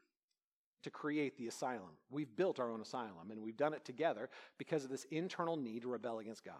[0.83, 1.97] to create the asylum.
[2.09, 5.81] We've built our own asylum, and we've done it together because of this internal need
[5.81, 6.55] to rebel against God.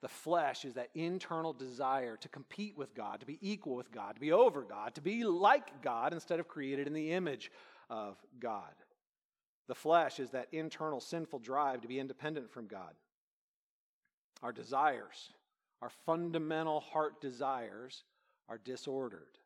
[0.00, 4.14] The flesh is that internal desire to compete with God, to be equal with God,
[4.14, 7.50] to be over God, to be like God instead of created in the image
[7.90, 8.74] of God.
[9.66, 12.94] The flesh is that internal sinful drive to be independent from God.
[14.42, 15.30] Our desires,
[15.82, 18.04] our fundamental heart desires,
[18.48, 19.38] are disordered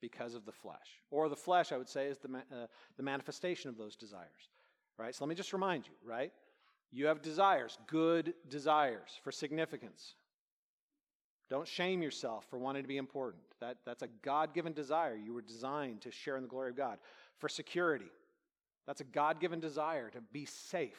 [0.00, 1.00] because of the flesh.
[1.10, 2.66] Or the flesh, I would say, is the, uh,
[2.96, 4.48] the manifestation of those desires.
[4.98, 5.14] Right?
[5.14, 6.32] So let me just remind you, right?
[6.92, 10.14] You have desires, good desires for significance.
[11.48, 13.42] Don't shame yourself for wanting to be important.
[13.60, 15.16] That, that's a God given desire.
[15.16, 16.98] You were designed to share in the glory of God.
[17.38, 18.10] For security,
[18.86, 20.98] that's a God given desire to be safe.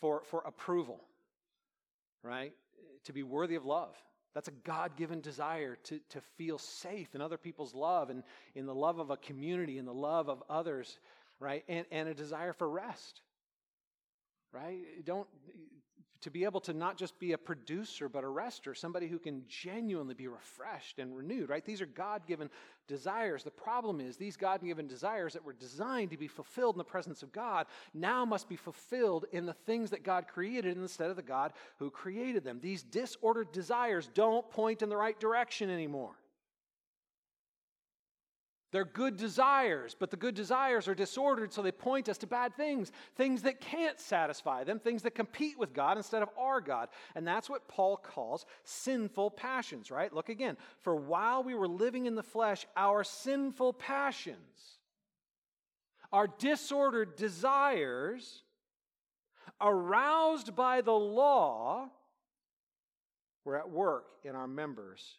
[0.00, 1.00] For, for approval,
[2.22, 2.52] right?
[3.06, 3.94] To be worthy of love.
[4.34, 8.22] That's a God given desire to, to feel safe in other people's love and
[8.54, 10.98] in the love of a community, in the love of others,
[11.40, 11.64] right?
[11.68, 13.22] And, and a desire for rest
[14.56, 15.04] right?
[15.04, 15.28] Don't
[16.20, 19.42] to be able to not just be a producer but a rester, somebody who can
[19.48, 21.64] genuinely be refreshed and renewed, right?
[21.64, 22.50] These are God-given
[22.88, 23.42] desires.
[23.42, 27.22] The problem is these God-given desires that were designed to be fulfilled in the presence
[27.22, 31.22] of God now must be fulfilled in the things that God created instead of the
[31.22, 32.60] God who created them.
[32.60, 36.12] These disordered desires don't point in the right direction anymore.
[38.76, 42.54] They're good desires, but the good desires are disordered, so they point us to bad
[42.54, 46.90] things, things that can't satisfy them, things that compete with God instead of our God.
[47.14, 50.12] And that's what Paul calls sinful passions, right?
[50.12, 50.58] Look again.
[50.82, 54.36] For while we were living in the flesh, our sinful passions,
[56.12, 58.42] our disordered desires,
[59.58, 61.88] aroused by the law,
[63.42, 65.16] were at work in our members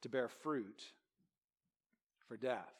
[0.00, 0.82] to bear fruit
[2.26, 2.75] for death.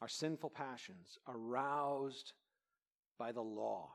[0.00, 2.32] Our sinful passions, aroused
[3.18, 3.90] by the law,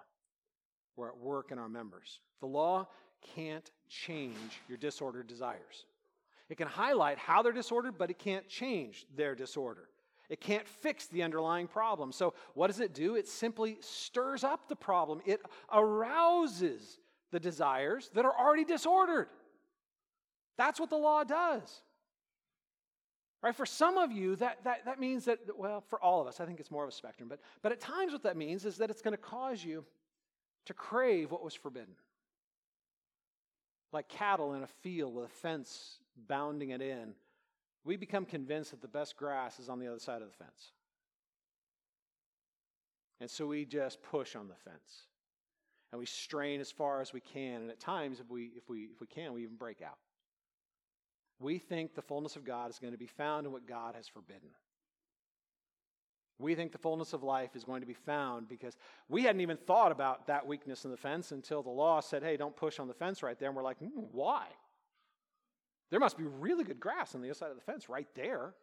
[0.95, 2.19] were at work in our members.
[2.41, 2.87] The law
[3.35, 5.85] can't change your disordered desires.
[6.49, 9.89] It can highlight how they're disordered, but it can't change their disorder.
[10.29, 12.11] It can't fix the underlying problem.
[12.11, 13.15] So, what does it do?
[13.15, 15.21] It simply stirs up the problem.
[15.25, 15.41] It
[15.71, 16.99] arouses
[17.31, 19.27] the desires that are already disordered.
[20.57, 21.81] That's what the law does.
[23.45, 23.55] Right?
[23.55, 26.47] For some of you, that, that, that means that, well, for all of us, I
[26.47, 28.89] think it's more of a spectrum, but, but at times what that means is that
[28.89, 29.85] it's going to cause you
[30.65, 31.93] to crave what was forbidden.
[33.93, 37.13] Like cattle in a field with a fence bounding it in,
[37.83, 40.71] we become convinced that the best grass is on the other side of the fence.
[43.21, 45.03] And so we just push on the fence.
[45.91, 47.61] And we strain as far as we can.
[47.61, 49.99] And at times, if we, if we, if we can, we even break out.
[51.39, 54.07] We think the fullness of God is going to be found in what God has
[54.07, 54.49] forbidden.
[56.37, 58.75] We think the fullness of life is going to be found because
[59.07, 62.35] we hadn't even thought about that weakness in the fence until the law said, hey,
[62.35, 63.49] don't push on the fence right there.
[63.49, 64.47] And we're like, mm, why?
[65.91, 68.53] There must be really good grass on the other side of the fence right there.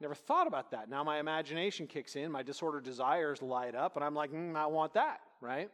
[0.00, 0.88] Never thought about that.
[0.88, 4.66] Now my imagination kicks in, my disordered desires light up, and I'm like, mm, I
[4.66, 5.70] want that, right?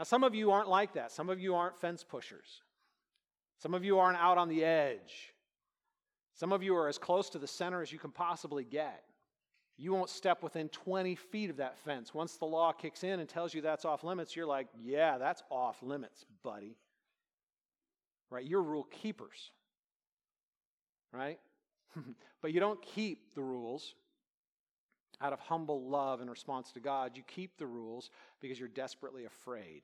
[0.00, 1.12] Now, some of you aren't like that.
[1.12, 2.62] Some of you aren't fence pushers.
[3.60, 5.34] Some of you aren't out on the edge.
[6.34, 9.04] Some of you are as close to the center as you can possibly get.
[9.76, 12.14] You won't step within 20 feet of that fence.
[12.14, 15.42] Once the law kicks in and tells you that's off limits, you're like, yeah, that's
[15.50, 16.76] off limits, buddy.
[18.30, 18.44] Right?
[18.44, 19.50] You're rule keepers.
[21.12, 21.38] Right?
[22.42, 23.94] but you don't keep the rules
[25.20, 27.12] out of humble love and response to God.
[27.14, 29.82] You keep the rules because you're desperately afraid.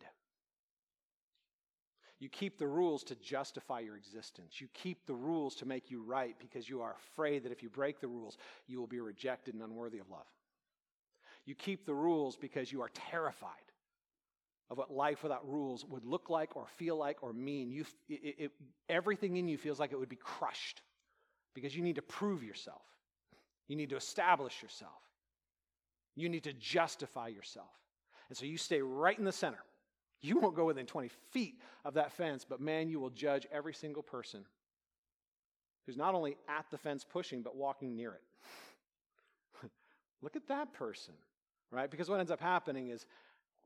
[2.19, 4.61] You keep the rules to justify your existence.
[4.61, 7.69] You keep the rules to make you right because you are afraid that if you
[7.69, 10.27] break the rules, you will be rejected and unworthy of love.
[11.45, 13.51] You keep the rules because you are terrified
[14.71, 17.71] of what life without rules would look like or feel like or mean.
[17.71, 18.51] You, it, it,
[18.89, 20.83] everything in you feels like it would be crushed
[21.55, 22.83] because you need to prove yourself.
[23.69, 24.93] You need to establish yourself.
[26.15, 27.69] You need to justify yourself.
[28.29, 29.59] And so you stay right in the center.
[30.23, 33.75] You won't go within 20 feet of that fence, but man, you will judge every
[33.75, 34.45] single person
[35.85, 38.23] who's not only at the fence pushing, but walking near it.
[40.23, 41.15] Look at that person,
[41.71, 41.91] right?
[41.91, 43.07] Because what ends up happening is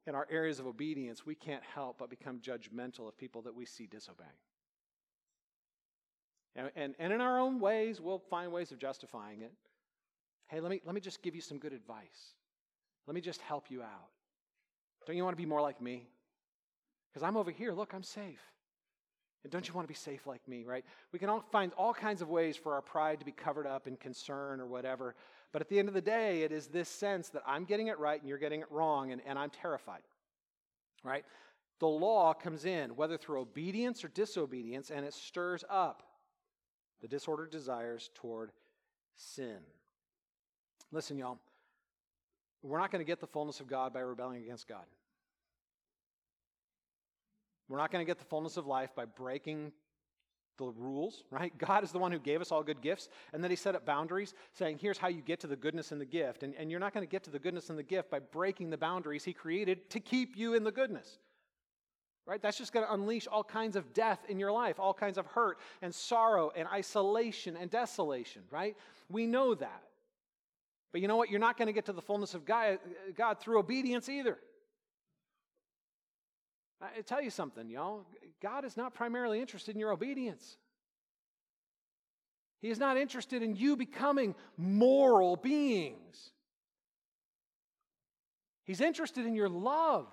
[0.06, 3.64] in our areas of obedience, we can't help but become judgmental of people that we
[3.64, 4.28] see disobeying.
[6.56, 9.52] And, and, and in our own ways, we'll find ways of justifying it.
[10.48, 12.34] Hey, let me, let me just give you some good advice.
[13.06, 14.10] Let me just help you out.
[15.06, 16.08] Don't you want to be more like me?
[17.12, 17.72] Because I'm over here.
[17.72, 18.40] Look, I'm safe.
[19.42, 20.84] And don't you want to be safe like me, right?
[21.12, 23.86] We can all find all kinds of ways for our pride to be covered up
[23.86, 25.14] in concern or whatever.
[25.52, 27.98] But at the end of the day, it is this sense that I'm getting it
[27.98, 30.02] right and you're getting it wrong, and, and I'm terrified,
[31.02, 31.24] right?
[31.80, 36.02] The law comes in, whether through obedience or disobedience, and it stirs up
[37.00, 38.52] the disordered desires toward
[39.16, 39.56] sin.
[40.92, 41.38] Listen, y'all,
[42.62, 44.84] we're not going to get the fullness of God by rebelling against God.
[47.70, 49.70] We're not going to get the fullness of life by breaking
[50.58, 51.56] the rules, right?
[51.58, 53.86] God is the one who gave us all good gifts, and then He set up
[53.86, 56.42] boundaries, saying, here's how you get to the goodness and the gift.
[56.42, 58.70] And, and you're not going to get to the goodness and the gift by breaking
[58.70, 61.20] the boundaries He created to keep you in the goodness.
[62.26, 62.42] Right?
[62.42, 65.26] That's just going to unleash all kinds of death in your life, all kinds of
[65.26, 68.76] hurt and sorrow and isolation and desolation, right?
[69.08, 69.82] We know that.
[70.90, 71.30] But you know what?
[71.30, 74.38] You're not going to get to the fullness of God, uh, God through obedience either.
[76.80, 78.06] I tell you something, y'all.
[78.40, 80.56] God is not primarily interested in your obedience.
[82.60, 86.30] He is not interested in you becoming moral beings.
[88.64, 90.06] He's interested in your love.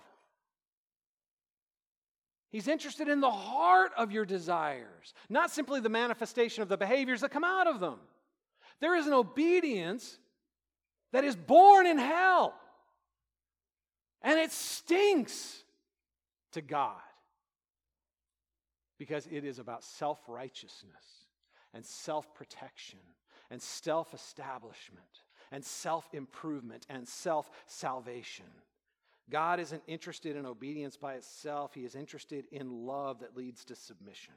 [2.50, 7.22] He's interested in the heart of your desires, not simply the manifestation of the behaviors
[7.22, 8.00] that come out of them.
[8.80, 10.18] There is an obedience
[11.12, 12.54] that is born in hell,
[14.22, 15.64] and it stinks
[16.58, 16.96] to God
[18.98, 21.26] because it is about self righteousness
[21.74, 23.00] and self protection
[23.50, 28.46] and self establishment and self improvement and self salvation.
[29.30, 33.76] God isn't interested in obedience by itself, He is interested in love that leads to
[33.76, 34.34] submission.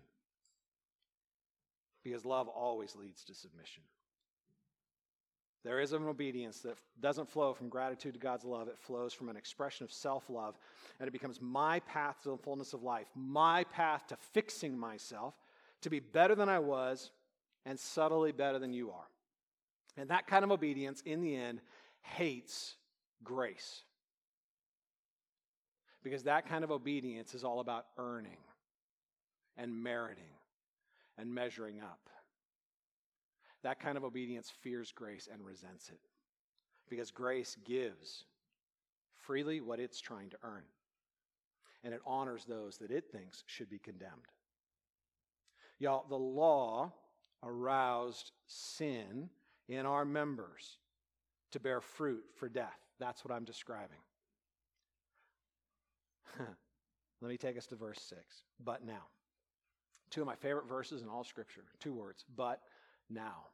[2.05, 3.83] Because love always leads to submission.
[5.63, 8.69] There is an obedience that doesn't flow from gratitude to God's love.
[8.69, 10.57] It flows from an expression of self love,
[10.99, 15.35] and it becomes my path to the fullness of life, my path to fixing myself
[15.83, 17.11] to be better than I was
[17.67, 19.07] and subtly better than you are.
[19.97, 21.61] And that kind of obedience, in the end,
[22.01, 22.77] hates
[23.23, 23.83] grace.
[26.03, 28.39] Because that kind of obedience is all about earning
[29.59, 30.25] and meriting
[31.19, 32.09] and measuring up.
[33.63, 36.01] That kind of obedience fears grace and resents it.
[36.89, 38.25] Because grace gives
[39.19, 40.63] freely what it's trying to earn,
[41.85, 44.33] and it honors those that it thinks should be condemned.
[45.79, 46.93] Y'all, the law
[47.43, 49.31] aroused sin
[49.69, 50.79] in our members
[51.53, 52.79] to bear fruit for death.
[52.99, 53.97] That's what I'm describing.
[57.21, 58.21] Let me take us to verse 6.
[58.65, 59.07] But now.
[60.11, 61.65] Two of my favorite verses in all Scripture.
[61.79, 62.25] Two words.
[62.37, 62.61] But
[63.11, 63.47] now.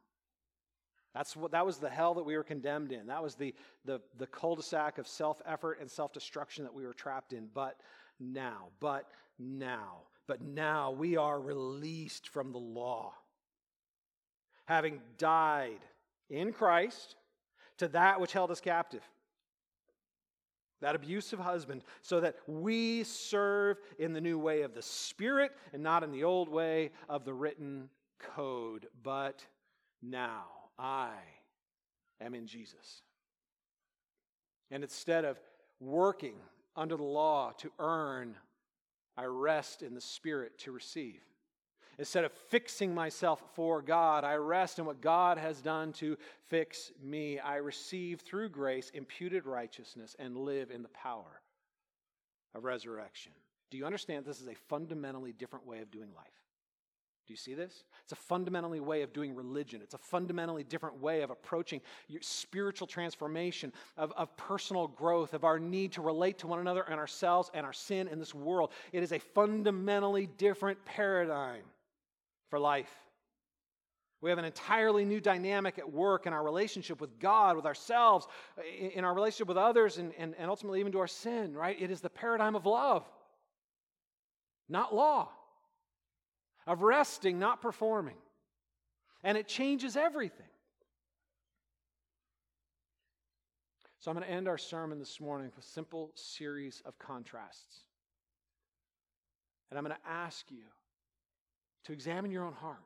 [1.13, 3.07] That's what that was the hell that we were condemned in.
[3.07, 3.55] That was the
[3.85, 7.49] the, the cul-de-sac of self-effort and self-destruction that we were trapped in.
[7.53, 7.79] But
[8.19, 13.13] now, but now, but now we are released from the law.
[14.65, 15.79] Having died
[16.29, 17.15] in Christ
[17.77, 19.01] to that which held us captive
[20.81, 25.81] that abusive husband, so that we serve in the new way of the Spirit and
[25.81, 27.89] not in the old way of the written
[28.19, 28.87] code.
[29.03, 29.45] But
[30.01, 30.45] now
[30.77, 31.11] I
[32.21, 33.01] am in Jesus.
[34.71, 35.39] And instead of
[35.79, 36.35] working
[36.75, 38.35] under the law to earn,
[39.17, 41.21] I rest in the Spirit to receive.
[41.99, 46.15] Instead of fixing myself for God, I rest in what God has done to
[46.47, 47.39] fix me.
[47.39, 51.41] I receive through grace imputed righteousness and live in the power
[52.53, 53.31] of resurrection.
[53.71, 56.46] Do you understand this is a fundamentally different way of doing life?
[57.27, 57.83] Do you see this?
[58.03, 59.81] It's a fundamentally way of doing religion.
[59.83, 65.43] It's a fundamentally different way of approaching your spiritual transformation, of, of personal growth, of
[65.43, 68.71] our need to relate to one another and ourselves and our sin in this world.
[68.93, 71.63] It is a fundamentally different paradigm
[72.49, 72.93] for life.
[74.21, 78.25] We have an entirely new dynamic at work in our relationship with God, with ourselves,
[78.93, 81.79] in our relationship with others, and, and, and ultimately even to our sin, right?
[81.79, 83.03] It is the paradigm of love,
[84.69, 85.27] not law,
[86.67, 88.17] of resting, not performing.
[89.23, 90.45] And it changes everything.
[93.99, 97.81] So I'm going to end our sermon this morning with a simple series of contrasts.
[99.69, 100.63] And I'm going to ask you
[101.85, 102.77] to examine your own heart.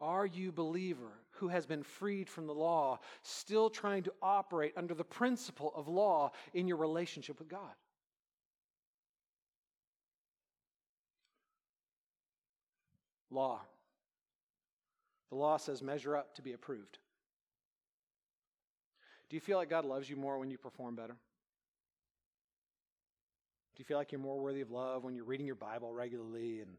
[0.00, 4.94] Are you, believer who has been freed from the law, still trying to operate under
[4.94, 7.74] the principle of law in your relationship with God?
[13.30, 13.60] Law.
[15.30, 16.98] The law says measure up to be approved.
[19.28, 21.12] Do you feel like God loves you more when you perform better?
[23.78, 26.60] Do you feel like you're more worthy of love when you're reading your Bible regularly
[26.60, 26.70] and,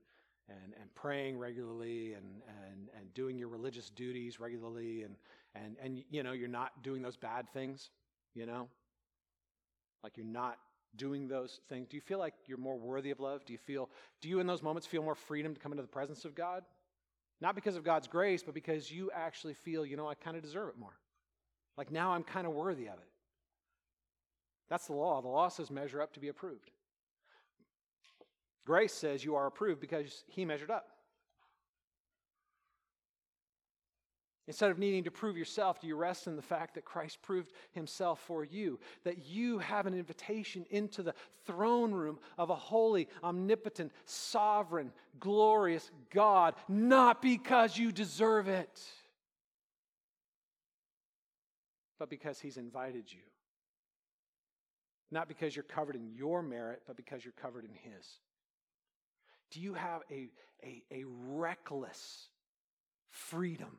[0.49, 5.15] and, and praying regularly and, and, and doing your religious duties regularly and,
[5.55, 7.91] and, and, you know, you're not doing those bad things,
[8.33, 8.67] you know?
[10.03, 10.57] Like you're not
[10.95, 11.87] doing those things.
[11.87, 13.45] Do you feel like you're more worthy of love?
[13.45, 13.89] Do you feel,
[14.21, 16.63] do you in those moments feel more freedom to come into the presence of God?
[17.41, 20.43] Not because of God's grace, but because you actually feel, you know, I kind of
[20.43, 20.97] deserve it more.
[21.77, 23.07] Like now I'm kind of worthy of it.
[24.69, 25.21] That's the law.
[25.21, 26.71] The law says measure up to be approved.
[28.65, 30.87] Grace says you are approved because he measured up.
[34.49, 37.51] Instead of needing to prove yourself, do you rest in the fact that Christ proved
[37.71, 38.79] himself for you?
[39.03, 41.13] That you have an invitation into the
[41.45, 48.81] throne room of a holy, omnipotent, sovereign, glorious God, not because you deserve it,
[51.99, 53.21] but because he's invited you.
[55.11, 58.07] Not because you're covered in your merit, but because you're covered in his.
[59.51, 60.31] Do you have a,
[60.63, 62.29] a, a reckless
[63.11, 63.77] freedom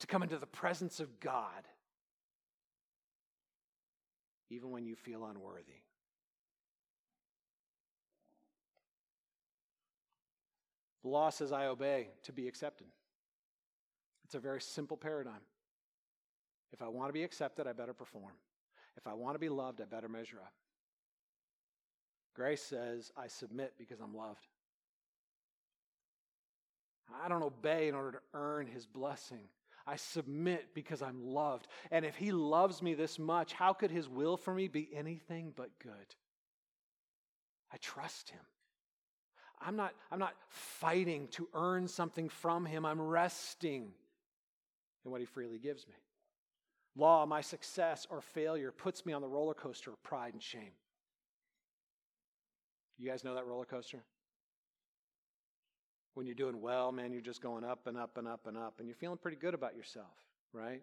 [0.00, 1.66] to come into the presence of God
[4.50, 5.80] even when you feel unworthy.
[11.02, 12.88] The law says I obey to be accepted.
[14.24, 15.40] It's a very simple paradigm.
[16.72, 18.32] If I want to be accepted, I better perform.
[18.96, 20.52] If I want to be loved, I better measure up.
[22.34, 24.46] Grace says, I submit because I'm loved.
[27.24, 29.48] I don't obey in order to earn his blessing.
[29.90, 31.66] I submit because I'm loved.
[31.90, 35.52] And if he loves me this much, how could his will for me be anything
[35.56, 36.14] but good?
[37.72, 38.40] I trust him.
[39.60, 42.86] I'm not, I'm not fighting to earn something from him.
[42.86, 43.88] I'm resting
[45.04, 45.94] in what he freely gives me.
[46.94, 50.72] Law, my success or failure puts me on the roller coaster of pride and shame.
[52.96, 54.04] You guys know that roller coaster?
[56.14, 58.74] When you're doing well, man, you're just going up and up and up and up,
[58.78, 60.16] and you're feeling pretty good about yourself,
[60.52, 60.82] right?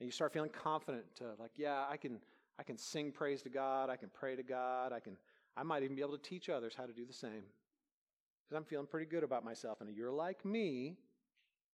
[0.00, 2.18] And you start feeling confident, uh, like, yeah, I can,
[2.58, 5.16] I can sing praise to God, I can pray to God, I can,
[5.56, 7.44] I might even be able to teach others how to do the same.
[8.44, 9.80] Because I'm feeling pretty good about myself.
[9.80, 10.96] And if you're like me,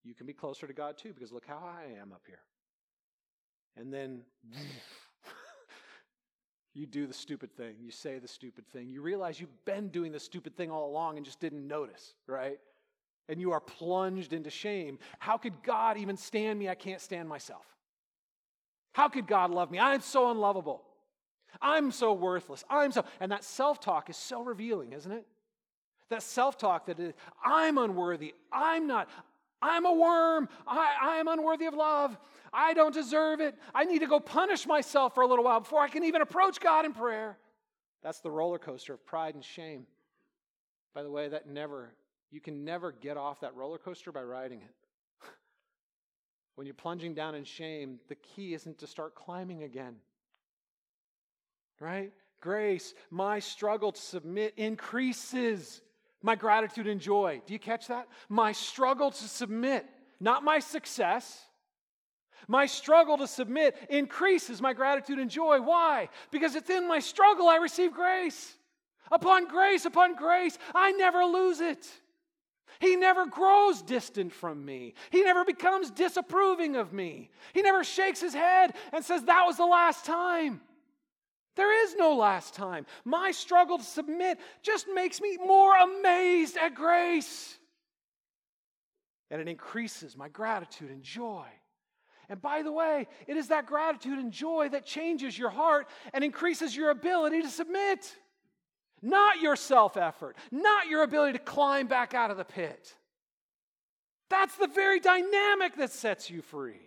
[0.03, 2.41] you can be closer to God too, because look how high I am up here.
[3.77, 4.23] And then
[6.75, 7.77] you do the stupid thing.
[7.81, 8.91] You say the stupid thing.
[8.91, 12.59] You realize you've been doing the stupid thing all along and just didn't notice, right?
[13.29, 14.99] And you are plunged into shame.
[15.21, 16.69] How could God even stand me?
[16.69, 17.65] I can't stand myself.
[18.93, 19.79] How could God love me?
[19.79, 20.83] I'm so unlovable.
[21.63, 22.65] I'm so worthless.
[22.69, 25.27] I'm so, and that self talk is so revealing, isn't it?
[26.11, 27.15] That self talk that is,
[27.45, 28.35] I'm unworthy.
[28.53, 29.09] I'm not.
[29.65, 30.49] I'm a worm.
[30.67, 32.17] I, I am unworthy of love.
[32.53, 33.55] I don't deserve it.
[33.75, 36.61] I need to go punish myself for a little while before I can even approach
[36.61, 37.39] God in prayer.
[38.03, 39.87] That's the roller coaster of pride and shame.
[40.95, 41.95] By the way, that never,
[42.31, 44.75] you can never get off that roller coaster by riding it.
[46.57, 49.97] when you're plunging down in shame, the key isn't to start climbing again.
[51.81, 52.13] Right?
[52.43, 55.81] Grace, my struggle to submit increases
[56.25, 57.43] my gratitude and joy.
[57.47, 58.09] Do you catch that?
[58.31, 59.85] My struggle to submit,
[60.19, 61.45] not my success.
[62.49, 65.61] My struggle to submit increases my gratitude and joy.
[65.61, 66.09] Why?
[66.31, 68.55] Because it's in my struggle I receive grace.
[69.13, 71.87] Upon grace, upon grace, I never lose it.
[72.81, 74.95] He never grows distant from me.
[75.11, 77.31] He never becomes disapproving of me.
[77.53, 80.63] He never shakes his head and says, That was the last time.
[81.57, 82.87] There is no last time.
[83.05, 87.59] My struggle to submit just makes me more amazed at grace.
[89.31, 91.47] And it increases my gratitude and joy.
[92.29, 96.25] And by the way, it is that gratitude and joy that changes your heart and
[96.25, 98.17] increases your ability to submit.
[99.03, 102.95] Not your self effort, not your ability to climb back out of the pit.
[104.31, 106.81] That's the very dynamic that sets you free.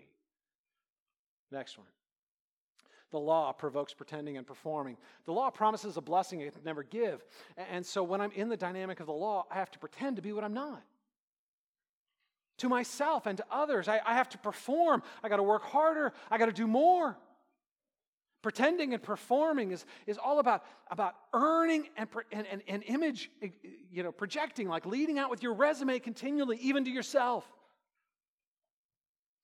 [1.52, 1.88] Next one.
[3.12, 4.98] The law provokes pretending and performing.
[5.26, 7.24] The law promises a blessing it can never give.
[7.72, 10.22] And so when I'm in the dynamic of the law, I have to pretend to
[10.22, 10.84] be what I'm not.
[12.58, 15.04] To myself and to others, I, I have to perform.
[15.24, 16.12] I got to work harder.
[16.30, 17.18] I got to do more.
[18.42, 23.32] Pretending and performing is, is all about, about earning and, and, and, and image,
[23.92, 27.46] you know, projecting, like leading out with your resume continually, even to yourself.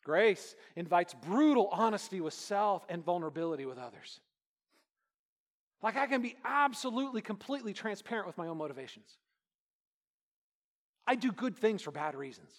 [0.04, 4.20] Grace invites brutal honesty with self and vulnerability with others.
[5.82, 9.08] Like I can be absolutely, completely transparent with my own motivations.
[11.06, 12.52] I do good things for bad reasons.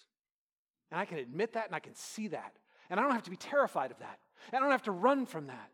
[0.91, 2.53] And I can admit that and I can see that.
[2.89, 4.19] And I don't have to be terrified of that.
[4.53, 5.71] I don't have to run from that.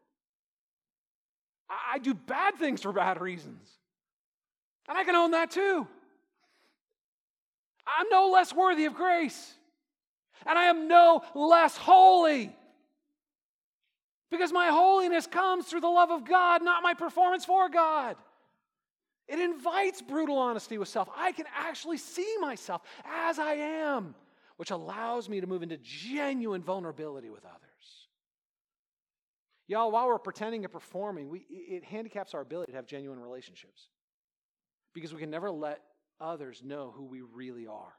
[1.69, 3.69] I do bad things for bad reasons.
[4.87, 5.87] And I can own that too.
[7.85, 9.53] I'm no less worthy of grace
[10.45, 12.55] and I am no less holy.
[14.29, 18.15] Because my holiness comes through the love of God, not my performance for God.
[19.27, 21.09] It invites brutal honesty with self.
[21.15, 24.15] I can actually see myself as I am,
[24.57, 27.61] which allows me to move into genuine vulnerability with others.
[29.67, 33.87] Y'all, while we're pretending and performing, we, it handicaps our ability to have genuine relationships
[34.93, 35.81] because we can never let
[36.19, 37.93] others know who we really are.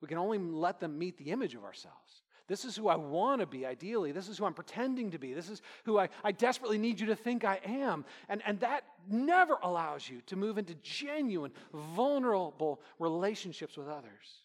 [0.00, 2.22] We can only let them meet the image of ourselves.
[2.50, 4.10] This is who I want to be, ideally.
[4.10, 5.34] This is who I'm pretending to be.
[5.34, 8.04] This is who I, I desperately need you to think I am.
[8.28, 14.40] And, and that never allows you to move into genuine, vulnerable relationships with others.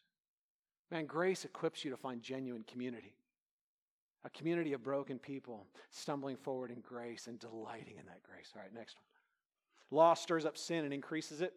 [0.92, 3.16] Man, grace equips you to find genuine community.
[4.24, 8.52] A community of broken people stumbling forward in grace and delighting in that grace.
[8.56, 9.98] All right, next one.
[9.98, 11.54] Law stirs up sin and increases it.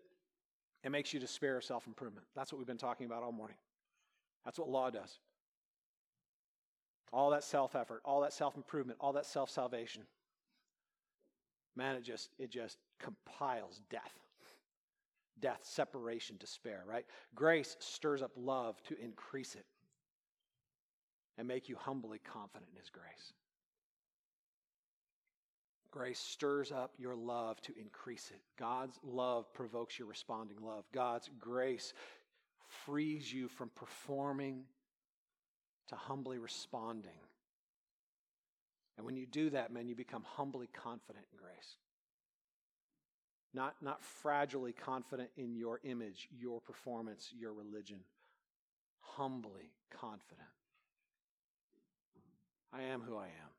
[0.82, 2.26] It makes you despair of self improvement.
[2.34, 3.56] That's what we've been talking about all morning.
[4.44, 5.18] That's what law does.
[7.12, 10.02] All that self effort, all that self improvement, all that self salvation.
[11.76, 14.12] man, it just, it just compiles death.
[15.40, 17.06] Death, separation, despair, right?
[17.34, 19.66] Grace stirs up love to increase it
[21.38, 23.32] and make you humbly confident in His grace.
[25.90, 28.40] Grace stirs up your love to increase it.
[28.58, 30.84] God's love provokes your responding love.
[30.92, 31.94] God's grace
[32.68, 34.64] frees you from performing
[35.88, 37.10] to humbly responding.
[38.96, 41.76] And when you do that, man, you become humbly confident in grace.
[43.54, 48.00] Not, not fragilely confident in your image, your performance, your religion.
[49.00, 50.48] Humbly confident.
[52.72, 53.50] I am who I am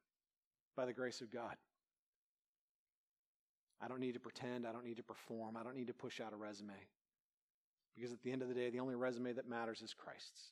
[0.76, 1.56] by the grace of God.
[3.82, 4.68] I don't need to pretend.
[4.68, 5.58] I don't need to perform.
[5.58, 6.74] I don't need to push out a resume.
[8.00, 10.52] Because at the end of the day, the only resume that matters is Christ's.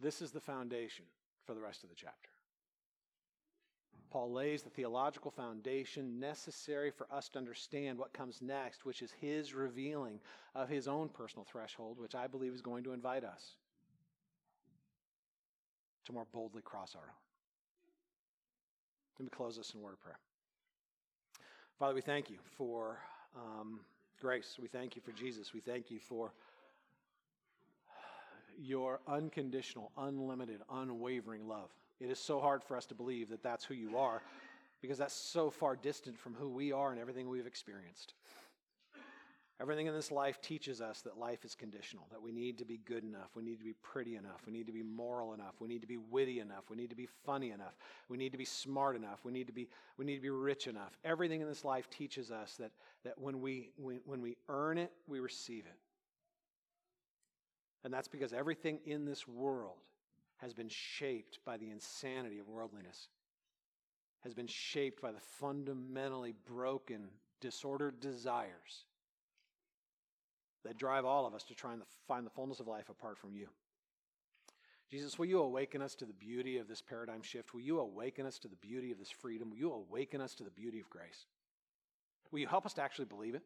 [0.00, 1.04] This is the foundation
[1.44, 2.28] for the rest of the chapter.
[4.10, 9.10] Paul lays the theological foundation necessary for us to understand what comes next, which is
[9.20, 10.20] his revealing
[10.54, 13.56] of his own personal threshold, which I believe is going to invite us
[16.04, 17.22] to more boldly cross our own.
[19.18, 20.18] Let me close this in word of prayer.
[21.82, 22.96] Father, we thank you for
[23.34, 23.80] um,
[24.20, 24.56] grace.
[24.62, 25.52] We thank you for Jesus.
[25.52, 26.30] We thank you for
[28.56, 31.70] your unconditional, unlimited, unwavering love.
[31.98, 34.22] It is so hard for us to believe that that's who you are
[34.80, 38.14] because that's so far distant from who we are and everything we've experienced.
[39.62, 42.78] Everything in this life teaches us that life is conditional, that we need to be
[42.78, 45.68] good enough, we need to be pretty enough, we need to be moral enough, we
[45.68, 47.76] need to be witty enough, we need to be funny enough,
[48.08, 50.66] we need to be smart enough, we need to be, we need to be rich
[50.66, 50.98] enough.
[51.04, 52.72] Everything in this life teaches us that,
[53.04, 55.78] that when, we, when, when we earn it, we receive it.
[57.84, 59.78] And that's because everything in this world
[60.38, 63.06] has been shaped by the insanity of worldliness,
[64.24, 67.10] has been shaped by the fundamentally broken,
[67.40, 68.86] disordered desires
[70.64, 73.34] that drive all of us to try and find the fullness of life apart from
[73.34, 73.48] you.
[74.90, 77.54] Jesus, will you awaken us to the beauty of this paradigm shift?
[77.54, 79.50] Will you awaken us to the beauty of this freedom?
[79.50, 81.26] Will you awaken us to the beauty of grace?
[82.30, 83.42] Will you help us to actually believe it?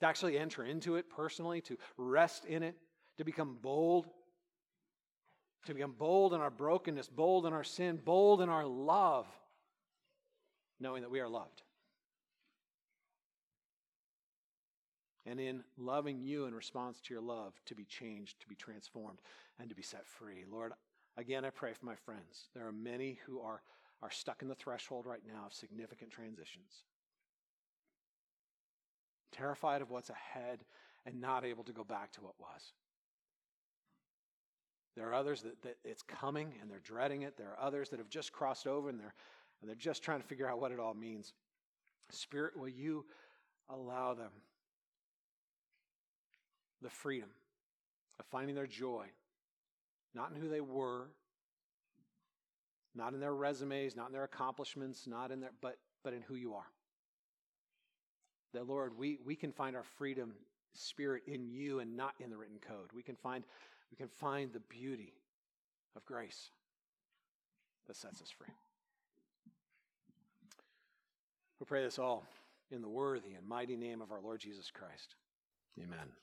[0.00, 2.76] To actually enter into it personally, to rest in it,
[3.18, 4.06] to become bold,
[5.64, 9.26] to become bold in our brokenness, bold in our sin, bold in our love,
[10.78, 11.62] knowing that we are loved.
[15.26, 19.20] And in loving you in response to your love to be changed, to be transformed,
[19.58, 20.44] and to be set free.
[20.50, 20.72] Lord,
[21.16, 22.48] again, I pray for my friends.
[22.54, 23.60] There are many who are,
[24.02, 26.84] are stuck in the threshold right now of significant transitions,
[29.32, 30.60] terrified of what's ahead
[31.04, 32.72] and not able to go back to what was.
[34.96, 37.36] There are others that, that it's coming and they're dreading it.
[37.36, 39.14] There are others that have just crossed over and they're,
[39.60, 41.34] and they're just trying to figure out what it all means.
[42.10, 43.04] Spirit, will you
[43.68, 44.30] allow them
[46.82, 47.28] the freedom
[48.18, 49.06] of finding their joy,
[50.14, 51.08] not in who they were,
[52.94, 56.34] not in their resumes, not in their accomplishments, not in their, but, but in who
[56.34, 56.66] you are.
[58.54, 60.32] That, Lord, we, we can find our freedom
[60.72, 62.90] spirit in you and not in the written code.
[62.94, 63.44] We can find,
[63.90, 65.12] we can find the beauty
[65.94, 66.50] of grace
[67.86, 68.54] that sets us free.
[71.60, 72.24] We pray this all
[72.70, 75.14] in the worthy and mighty name of our Lord Jesus Christ.
[75.78, 76.16] Amen.